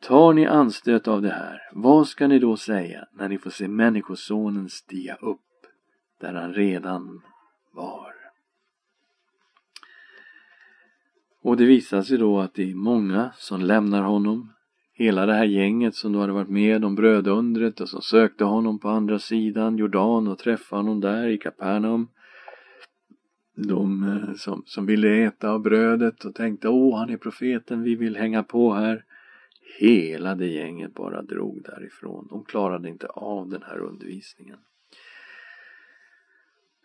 Tar 0.00 0.32
ni 0.32 0.46
anstöt 0.46 1.08
av 1.08 1.22
det 1.22 1.30
här, 1.30 1.60
vad 1.72 2.08
ska 2.08 2.26
ni 2.26 2.38
då 2.38 2.56
säga 2.56 3.06
när 3.12 3.28
ni 3.28 3.38
får 3.38 3.50
se 3.50 3.68
Människosonen 3.68 4.68
stiga 4.68 5.14
upp 5.14 5.40
där 6.20 6.34
han 6.34 6.54
redan 6.54 7.22
var? 7.72 8.14
Och 11.42 11.56
det 11.56 11.64
visar 11.64 12.02
sig 12.02 12.18
då 12.18 12.40
att 12.40 12.54
det 12.54 12.70
är 12.70 12.74
många 12.74 13.30
som 13.36 13.60
lämnar 13.60 14.02
honom. 14.02 14.52
Hela 14.92 15.26
det 15.26 15.34
här 15.34 15.44
gänget 15.44 15.94
som 15.94 16.12
då 16.12 16.20
hade 16.20 16.32
varit 16.32 16.48
med 16.48 16.84
om 16.84 16.94
brödundret 16.94 17.80
och 17.80 17.88
som 17.88 18.02
sökte 18.02 18.44
honom 18.44 18.78
på 18.78 18.88
andra 18.88 19.18
sidan 19.18 19.76
Jordan 19.76 20.28
och 20.28 20.38
träffade 20.38 20.82
honom 20.82 21.00
där 21.00 21.28
i 21.28 21.38
Kapernaum. 21.38 22.08
De 23.54 24.02
eh, 24.08 24.34
som, 24.34 24.62
som 24.66 24.86
ville 24.86 25.24
äta 25.24 25.50
av 25.50 25.62
brödet 25.62 26.24
och 26.24 26.34
tänkte 26.34 26.68
åh 26.68 26.98
han 26.98 27.10
är 27.10 27.16
profeten, 27.16 27.82
vi 27.82 27.94
vill 27.94 28.16
hänga 28.16 28.42
på 28.42 28.74
här. 28.74 29.04
Hela 29.78 30.34
det 30.34 30.46
gänget 30.46 30.94
bara 30.94 31.22
drog 31.22 31.62
därifrån. 31.62 32.26
De 32.30 32.44
klarade 32.44 32.88
inte 32.88 33.06
av 33.06 33.48
den 33.48 33.62
här 33.62 33.78
undervisningen. 33.78 34.58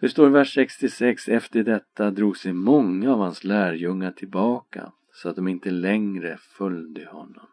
Det 0.01 0.09
står 0.09 0.27
i 0.27 0.31
vers 0.31 0.53
66, 0.53 1.27
efter 1.27 1.63
detta 1.63 2.11
drog 2.11 2.37
sig 2.37 2.53
många 2.53 3.13
av 3.13 3.19
hans 3.19 3.43
lärjungar 3.43 4.11
tillbaka 4.11 4.91
så 5.13 5.29
att 5.29 5.35
de 5.35 5.47
inte 5.47 5.71
längre 5.71 6.37
följde 6.37 7.05
honom. 7.05 7.47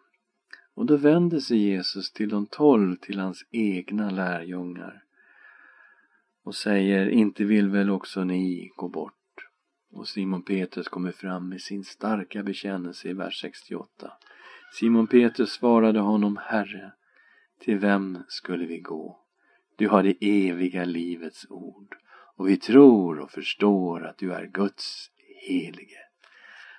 Och 0.75 0.87
då 0.87 0.97
vände 0.97 1.41
sig 1.41 1.59
Jesus 1.59 2.13
till 2.13 2.29
de 2.29 2.47
tolv, 2.47 2.97
till 2.97 3.19
hans 3.19 3.45
egna 3.51 4.11
lärjungar 4.11 5.06
och 6.47 6.55
säger, 6.55 7.09
inte 7.09 7.45
vill 7.45 7.69
väl 7.69 7.91
också 7.91 8.25
ni 8.25 8.73
gå 8.77 8.89
bort? 8.89 9.13
Och 9.93 10.09
Simon 10.09 10.43
Petrus 10.43 10.89
kommer 10.89 11.13
fram 11.13 11.49
med 11.49 11.61
sin 11.61 11.85
starka 11.85 12.43
bekännelse 12.43 13.09
i 13.09 13.13
vers 13.13 13.41
68. 13.41 14.13
Simon 14.73 15.07
Petrus 15.07 15.51
svarade 15.51 16.01
honom, 16.01 16.39
Herre, 16.43 16.93
till 17.61 17.79
vem 17.79 18.19
skulle 18.29 18.67
vi 18.67 18.81
gå? 18.81 19.21
Du 19.77 19.89
har 19.89 20.03
det 20.03 20.17
eviga 20.21 20.85
livets 20.85 21.47
ord 21.51 21.97
och 22.37 22.49
vi 22.49 22.57
tror 22.57 23.19
och 23.19 23.31
förstår 23.31 24.07
att 24.07 24.19
du 24.19 24.33
är 24.33 24.47
Guds 24.47 25.11
helige. 25.49 25.99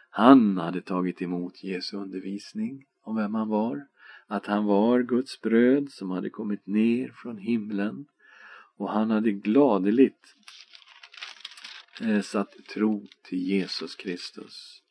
Han 0.10 0.58
hade 0.58 0.82
tagit 0.82 1.22
emot 1.22 1.64
Jesu 1.64 1.98
undervisning 1.98 2.86
om 3.02 3.16
vem 3.16 3.36
han 3.36 3.50
var, 3.50 3.88
att 4.28 4.46
han 4.46 4.66
var 4.66 5.02
Guds 5.02 5.42
bröd 5.42 5.92
som 5.92 6.12
hade 6.12 6.30
kommit 6.30 6.68
ner 6.68 7.12
från 7.16 7.38
himlen 7.38 8.06
och 8.78 8.92
han 8.92 9.12
hade 9.12 9.32
gladeligt 9.32 10.36
eh, 12.02 12.22
satt 12.22 12.66
tro 12.74 13.08
till 13.24 13.40
Jesus 13.40 13.96
Kristus. 13.96 14.84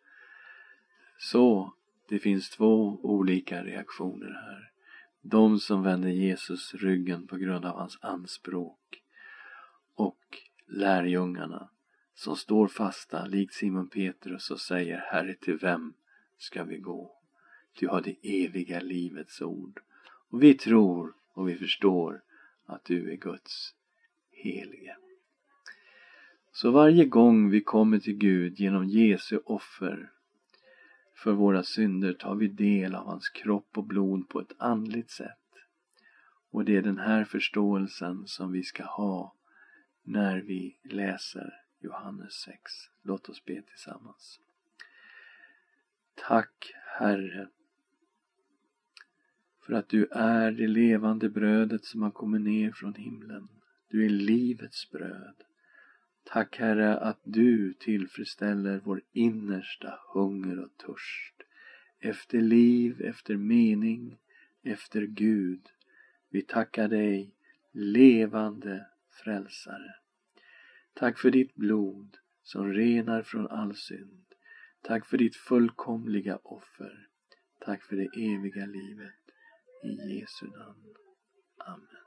Så 1.18 1.72
det 2.08 2.18
finns 2.18 2.50
två 2.50 3.00
olika 3.02 3.64
reaktioner 3.64 4.32
här. 4.32 4.70
De 5.22 5.58
som 5.58 5.82
vänder 5.82 6.08
Jesus 6.08 6.74
ryggen 6.74 7.26
på 7.26 7.36
grund 7.36 7.64
av 7.64 7.76
hans 7.76 7.98
anspråk 8.00 9.02
och 9.94 10.38
lärjungarna 10.66 11.68
som 12.14 12.36
står 12.36 12.68
fasta 12.68 13.26
likt 13.26 13.54
Simon 13.54 13.88
Petrus 13.88 14.50
och 14.50 14.60
säger 14.60 14.98
Herre 14.98 15.34
till 15.34 15.58
vem 15.58 15.94
ska 16.38 16.64
vi 16.64 16.78
gå? 16.78 17.12
Du 17.78 17.88
har 17.88 18.00
det 18.00 18.44
eviga 18.44 18.80
livets 18.80 19.42
ord 19.42 19.80
och 20.30 20.42
vi 20.42 20.54
tror 20.54 21.14
och 21.32 21.48
vi 21.48 21.56
förstår 21.56 22.22
att 22.66 22.84
du 22.84 23.12
är 23.12 23.16
Guds 23.16 23.74
helige. 24.30 24.96
Så 26.52 26.70
varje 26.70 27.04
gång 27.04 27.50
vi 27.50 27.60
kommer 27.60 27.98
till 27.98 28.16
Gud 28.16 28.60
genom 28.60 28.84
Jesu 28.84 29.38
offer 29.44 30.10
för 31.14 31.32
våra 31.32 31.62
synder 31.62 32.12
tar 32.12 32.34
vi 32.34 32.48
del 32.48 32.94
av 32.94 33.06
hans 33.06 33.28
kropp 33.28 33.78
och 33.78 33.84
blod 33.84 34.28
på 34.28 34.40
ett 34.40 34.52
andligt 34.58 35.10
sätt. 35.10 35.38
Och 36.50 36.64
det 36.64 36.76
är 36.76 36.82
den 36.82 36.98
här 36.98 37.24
förståelsen 37.24 38.26
som 38.26 38.52
vi 38.52 38.62
ska 38.62 38.84
ha 38.84 39.34
när 40.02 40.38
vi 40.38 40.78
läser 40.84 41.54
Johannes 41.80 42.32
6. 42.32 42.58
Låt 43.02 43.28
oss 43.28 43.44
be 43.44 43.62
tillsammans. 43.62 44.40
Tack 46.14 46.72
Herre 46.98 47.48
för 49.66 49.72
att 49.72 49.88
du 49.88 50.06
är 50.10 50.50
det 50.50 50.66
levande 50.66 51.28
brödet 51.28 51.84
som 51.84 52.02
har 52.02 52.10
kommit 52.10 52.40
ner 52.40 52.72
från 52.72 52.94
himlen. 52.94 53.48
Du 53.88 54.04
är 54.04 54.10
livets 54.10 54.90
bröd. 54.90 55.34
Tack 56.24 56.58
Herre 56.58 56.96
att 56.98 57.20
du 57.24 57.74
tillfredsställer 57.74 58.80
vår 58.84 59.02
innersta 59.12 59.98
hunger 60.14 60.58
och 60.58 60.76
törst 60.76 61.42
efter 62.00 62.40
liv, 62.40 63.02
efter 63.02 63.36
mening, 63.36 64.18
efter 64.62 65.02
Gud. 65.02 65.62
Vi 66.30 66.42
tackar 66.42 66.88
dig, 66.88 67.34
levande 67.72 68.86
frälsare. 69.10 69.94
Tack 70.94 71.18
för 71.18 71.30
ditt 71.30 71.54
blod 71.54 72.16
som 72.42 72.72
renar 72.72 73.22
från 73.22 73.48
all 73.48 73.74
synd. 73.74 74.24
Tack 74.82 75.06
för 75.06 75.18
ditt 75.18 75.36
fullkomliga 75.36 76.38
offer. 76.42 77.08
Tack 77.58 77.82
för 77.82 77.96
det 77.96 78.34
eviga 78.34 78.66
livet. 78.66 79.25
I 79.86 79.96
Jesu 80.20 80.46
namn. 80.48 80.76
Amen. 81.66 82.05